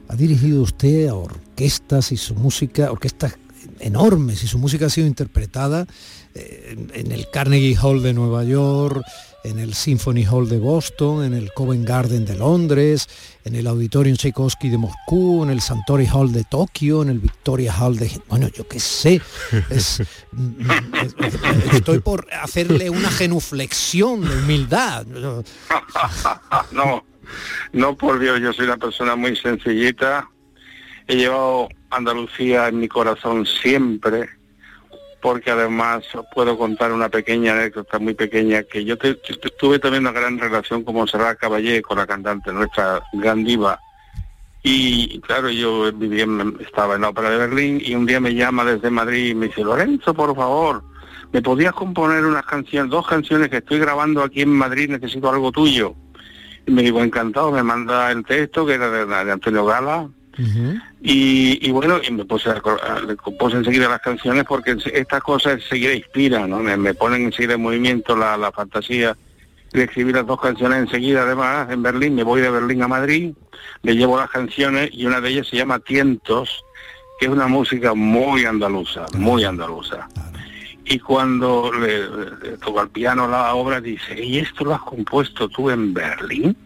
[0.08, 3.38] Ha dirigido usted a orquestas y su música, orquestas
[3.80, 5.86] enormes y su música ha sido interpretada
[6.34, 9.02] eh, en el Carnegie Hall de Nueva York,
[9.44, 13.08] en el Symphony Hall de Boston, en el Covent Garden de Londres,
[13.44, 17.74] en el Auditorium Tchaikovsky de Moscú, en el Santori Hall de Tokio, en el Victoria
[17.78, 18.10] Hall de...
[18.28, 19.20] Bueno, yo qué sé.
[21.72, 25.06] estoy por hacerle una genuflexión de humildad.
[26.72, 27.04] no,
[27.72, 30.28] no por Dios, yo soy una persona muy sencillita.
[31.06, 34.30] He llevado Andalucía en mi corazón siempre,
[35.24, 36.04] porque además
[36.34, 40.96] puedo contar una pequeña anécdota muy pequeña, que yo, tuve también una gran relación con
[40.96, 43.80] Monserrat Caballé, con la cantante, nuestra gran diva,
[44.62, 46.26] y claro, yo vivía,
[46.60, 49.46] estaba en la ópera de Berlín y un día me llama desde Madrid y me
[49.46, 50.84] dice, Lorenzo, por favor,
[51.32, 55.50] ¿me podías componer unas canciones, dos canciones que estoy grabando aquí en Madrid, necesito algo
[55.52, 55.94] tuyo?
[56.66, 58.90] Y me digo, encantado, me manda el texto, que era
[59.24, 60.06] de Antonio Gala,
[61.00, 62.60] y, bueno, y me puse, a,
[63.22, 66.58] compuse enseguida las canciones porque estas cosas enseguida inspiran, ¿no?
[66.60, 69.16] Me, ponen enseguida en movimiento la, fantasía
[69.72, 73.32] de escribir las dos canciones enseguida, además, en Berlín, me voy de Berlín a Madrid,
[73.82, 76.64] le llevo las canciones y una de ellas se llama Tientos,
[77.18, 80.08] que es una música muy andaluza, muy andaluza.
[80.86, 85.70] Y cuando le, toco al piano la obra, dice, ¿y esto lo has compuesto tú
[85.70, 86.56] en Berlín?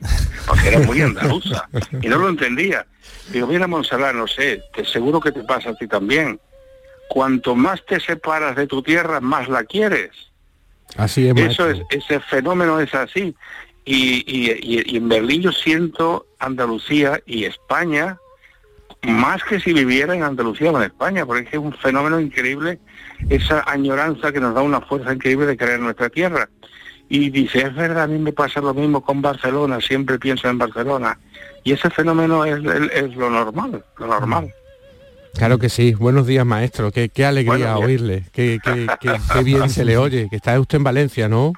[0.46, 1.68] Porque era muy andaluza.
[2.02, 2.84] Y no lo entendía.
[3.30, 6.40] Digo, mira Monserrat, no sé, te seguro que te pasa a ti también.
[7.08, 10.10] Cuanto más te separas de tu tierra, más la quieres.
[10.96, 11.36] Así es.
[11.36, 13.34] Eso es, ese fenómeno es así.
[13.84, 18.18] Y, y, en Berlín yo siento Andalucía y España
[19.02, 22.78] más que si viviera en Andalucía o en España, porque es un fenómeno increíble,
[23.28, 26.48] esa añoranza que nos da una fuerza increíble de querer nuestra tierra.
[27.10, 30.58] Y dice, es verdad, a mí me pasa lo mismo con Barcelona, siempre pienso en
[30.58, 31.18] Barcelona.
[31.64, 34.52] Y ese fenómeno es, lo normal, lo normal.
[35.34, 35.94] Claro que sí.
[35.94, 36.90] Buenos días, maestro.
[36.90, 38.24] Qué, qué alegría oírle.
[38.32, 40.28] Qué, qué, bien se le oye.
[40.28, 41.52] Que está usted en Valencia, ¿no?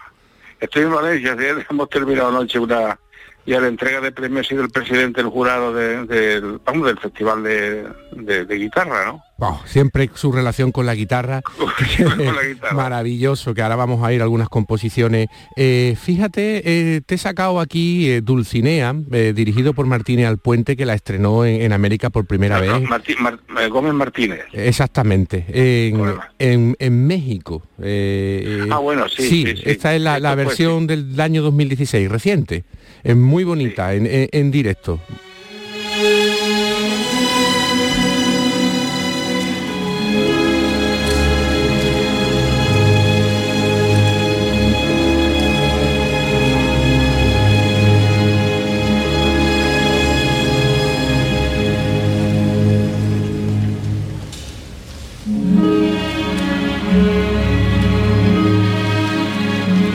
[0.60, 1.36] Estoy en Valencia,
[1.70, 2.98] hemos terminado anoche una
[3.46, 6.86] y a la entrega de premios ha sido el presidente del jurado de- del, vamos,
[6.86, 9.22] del festival de, de- de guitarra, ¿no?
[9.66, 11.42] Siempre su relación con la guitarra,
[11.96, 12.74] Con la guitarra.
[12.74, 15.28] maravilloso, que ahora vamos a ir a algunas composiciones.
[15.56, 16.62] Eh, fíjate,
[16.96, 18.92] eh, te he sacado aquí eh, Dulcinea,
[19.34, 22.70] dirigido por Martínez Alpuente, que la estrenó en, en América por primera vez.
[22.82, 23.38] Martí- Mar-
[23.70, 24.40] Gómez Martínez.
[24.52, 26.00] Exactamente, en,
[26.38, 27.62] en- en México.
[27.78, 29.62] Ah, bueno, sí, sí, sí.
[29.64, 32.64] esta es la, versión del año 2016, reciente.
[33.02, 35.00] Es muy bonita, en- en directo.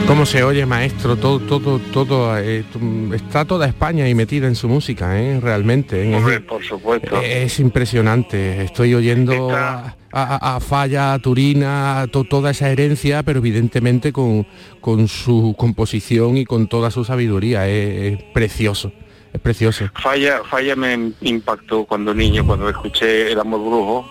[0.06, 1.16] ¿Cómo se oye, maestro?
[1.16, 2.64] Todo, todo, todo, eh,
[3.12, 5.40] está toda España ahí metida en su música, ¿eh?
[5.40, 6.08] realmente.
[6.10, 6.14] ¿eh?
[6.14, 7.20] Hombre, por supuesto.
[7.22, 8.62] Es impresionante.
[8.62, 14.12] Estoy oyendo a, a- a Falla, a Turina, a to- toda esa herencia, pero evidentemente
[14.12, 14.46] con,
[14.80, 17.66] con su composición y con toda su sabiduría.
[17.68, 18.92] Es, es precioso,
[19.32, 19.90] es precioso.
[20.00, 24.08] Falla, Falla me impactó cuando niño, cuando escuché El amor brujo.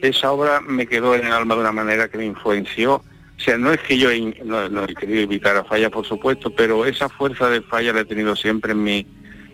[0.00, 3.02] Esa obra me quedó en el alma de una manera que me influenció.
[3.36, 4.08] O sea, no es que yo
[4.44, 8.04] no, he querido evitar a Falla, por supuesto, pero esa fuerza de Falla la he
[8.04, 9.06] tenido siempre en mi,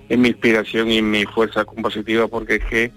[0.09, 2.93] en mi inspiración y en mi fuerza compositiva, porque es que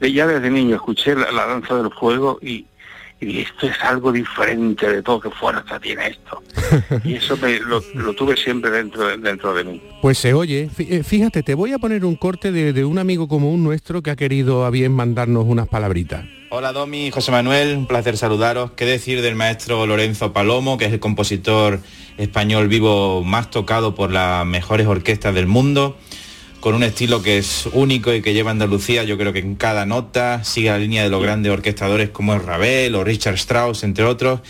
[0.00, 2.66] ya desde niño escuché la, la danza del fuego y,
[3.20, 6.42] y dije, esto es algo diferente de todo, qué fuerza tiene esto.
[7.04, 9.82] Y eso me, lo, lo tuve siempre dentro, de- dentro de mí.
[10.02, 10.68] Pues se oye.
[10.78, 14.10] Eh, Fíjate, te voy a poner un corte de, de un amigo común nuestro que
[14.10, 16.24] ha querido a bien mandarnos unas palabritas.
[16.52, 18.72] Hola Domi, José Manuel, un placer saludaros.
[18.72, 21.78] ¿Qué decir del maestro Lorenzo Palomo, que es el compositor
[22.18, 25.96] español vivo más tocado por las mejores orquestas del mundo?
[26.60, 29.86] Con un estilo que es único y que lleva Andalucía, yo creo que en cada
[29.86, 34.04] nota sigue la línea de los grandes orquestadores como es Ravel o Richard Strauss, entre
[34.04, 34.40] otros,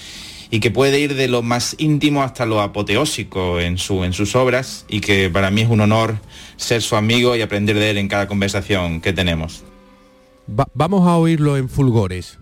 [0.50, 4.34] y que puede ir de lo más íntimo hasta lo apoteósico en, su, en sus
[4.34, 6.16] obras, y que para mí es un honor
[6.56, 9.62] ser su amigo y aprender de él en cada conversación que tenemos.
[10.48, 12.38] Va- vamos a oírlo en fulgores.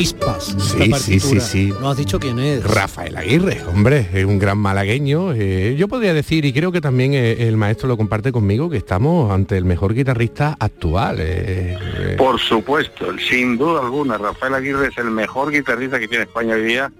[0.00, 0.48] Chispas.
[0.48, 1.74] esta Sí, sí, sí, sí.
[1.80, 2.64] No has dicho quién es.
[2.64, 5.32] Rafael Aguirre, hombre, es un gran malagueño.
[5.34, 8.78] eh, yo podría decir, y creo que también eh, el maestro lo comparte conmigo, que
[8.78, 11.18] estamos ante el mejor guitarrista actual.
[11.20, 16.24] eh, eh, Por supuesto, sin duda alguna, Rafael Aguirre es el mejor guitarrista que tiene
[16.24, 16.90] España hoy día.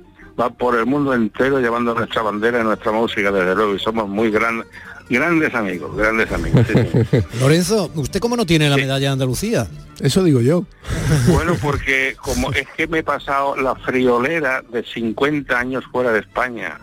[0.40, 4.08] Va por el mundo entero llevando nuestra bandera y nuestra música, desde luego, y somos
[4.08, 4.64] muy gran-
[5.08, 6.66] grandes amigos, grandes amigos.
[6.66, 6.74] sí,
[7.10, 7.18] sí.
[7.40, 9.66] Lorenzo, ¿usted cómo no tiene la medalla de Andalucía?
[10.00, 10.64] Eso digo yo.
[11.28, 16.20] Bueno, porque como es que me he pasado la friolera de 50 años fuera de
[16.20, 16.78] España.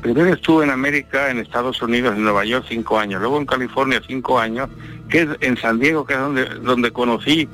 [0.00, 4.02] Primero estuve en América, en Estados Unidos, en Nueva York cinco años, luego en California
[4.06, 4.68] cinco años,
[5.08, 7.48] que es en San Diego, que es donde, donde conocí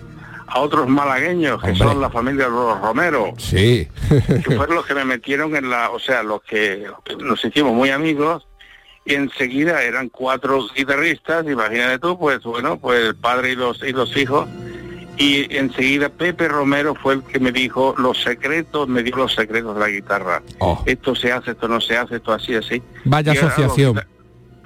[0.49, 1.85] a otros malagueños, que Hombre.
[1.87, 3.89] son la familia de los Romero, Sí.
[4.09, 6.87] que fueron los que me metieron en la, o sea, los que
[7.21, 8.47] nos hicimos muy amigos
[9.05, 13.93] y enseguida eran cuatro guitarristas, imagínate tú, pues bueno, pues el padre y los y
[13.93, 14.49] los hijos
[15.19, 19.75] y enseguida Pepe Romero fue el que me dijo los secretos, me dio los secretos
[19.75, 20.43] de la guitarra.
[20.61, 20.81] Oh.
[20.87, 22.81] Esto se hace, esto no se hace, esto así, así.
[23.05, 23.97] Vaya Y asociación.
[23.97, 24.05] Los,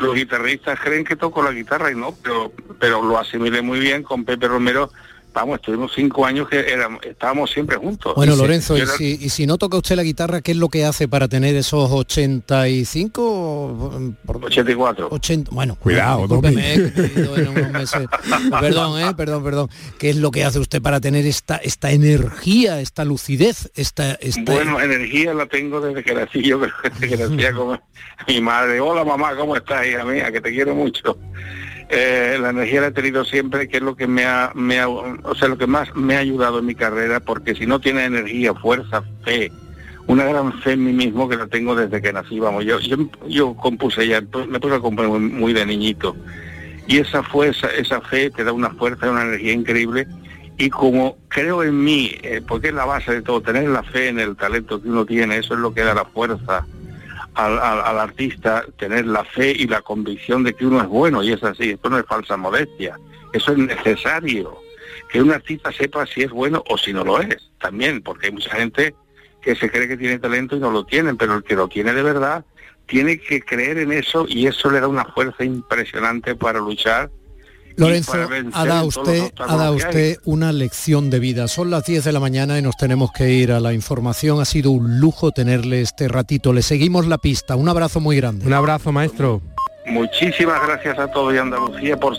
[0.09, 4.03] los guitarristas creen que toco la guitarra y no, pero, pero lo asimilé muy bien
[4.03, 4.91] con Pepe Romero.
[5.35, 8.15] Vamos, estuvimos cinco años que éramos, estábamos siempre juntos.
[8.15, 10.59] Bueno, Y Lorenzo, y era- si, y si no toca usted la guitarra, ¿qué es
[10.59, 14.13] lo que hace para tener esos 85?
[14.27, 15.09] Por- 84.
[15.11, 18.07] 80, bueno, Cuidado, eh, he ido en unos meses.
[18.61, 19.69] Perdón, eh, perdón, perdón.
[19.99, 24.53] ¿Qué es lo que hace usted para tener esta, esta energía, esta lucidez, esta, esta
[24.53, 27.81] Bueno, energía la tengo desde que nací, yo creo que desde que nacía como
[28.29, 28.81] mi madre.
[28.81, 30.31] Hola mamá, ¿cómo estás, hija mía?
[30.31, 31.17] Que te quiero mucho.
[31.95, 34.89] Eh, la energía la he tenido siempre, que es lo que me ha, me ha-
[34.89, 38.07] o sea, lo que más me ha ayudado en mi carrera, porque si no tienes
[38.07, 39.53] energía, fuerza, fe,
[40.07, 42.79] una gran fe en mí mismo que la tengo desde que nací, vamos, yo,
[43.29, 46.17] yo, compuse ya, pues, me puse a componer muy, muy de niñito.
[46.87, 50.07] Y esa fuerza, esa fe te da una fuerza, una energía increíble.
[50.57, 54.09] Y como creo en mí, eh, porque es la base de todo, tener la fe
[54.09, 56.67] en el talento que uno tiene, eso es lo que da la fuerza
[57.35, 61.23] al, al- al artista, tener la fe y la convicción de que uno es bueno,
[61.23, 62.99] y es así, esto no es falsa modestia,
[63.33, 64.59] eso es necesario.
[65.11, 68.33] que un artista sepa si es bueno o si no lo es, también, porque hay
[68.33, 68.95] mucha gente
[69.43, 71.93] que se cree que tiene talento y no lo tienen, pero el que lo tiene
[71.93, 72.45] de verdad
[72.87, 77.11] tiene que creer en eso y eso le da una fuerza impresionante para luchar.
[77.77, 78.13] Lorenzo,
[78.53, 81.49] ha dado usted, ha dado usted una lección de vida.
[81.49, 84.41] Son las 10 de la mañana y nos tenemos que ir a la información.
[84.41, 86.53] Ha sido un lujo tenerle este ratito.
[86.53, 87.57] Le seguimos la pista.
[87.57, 88.47] Un abrazo muy grande.
[88.47, 89.43] Un abrazo, maestro.
[89.87, 92.17] Muchísimas gracias a todos y Andalucía por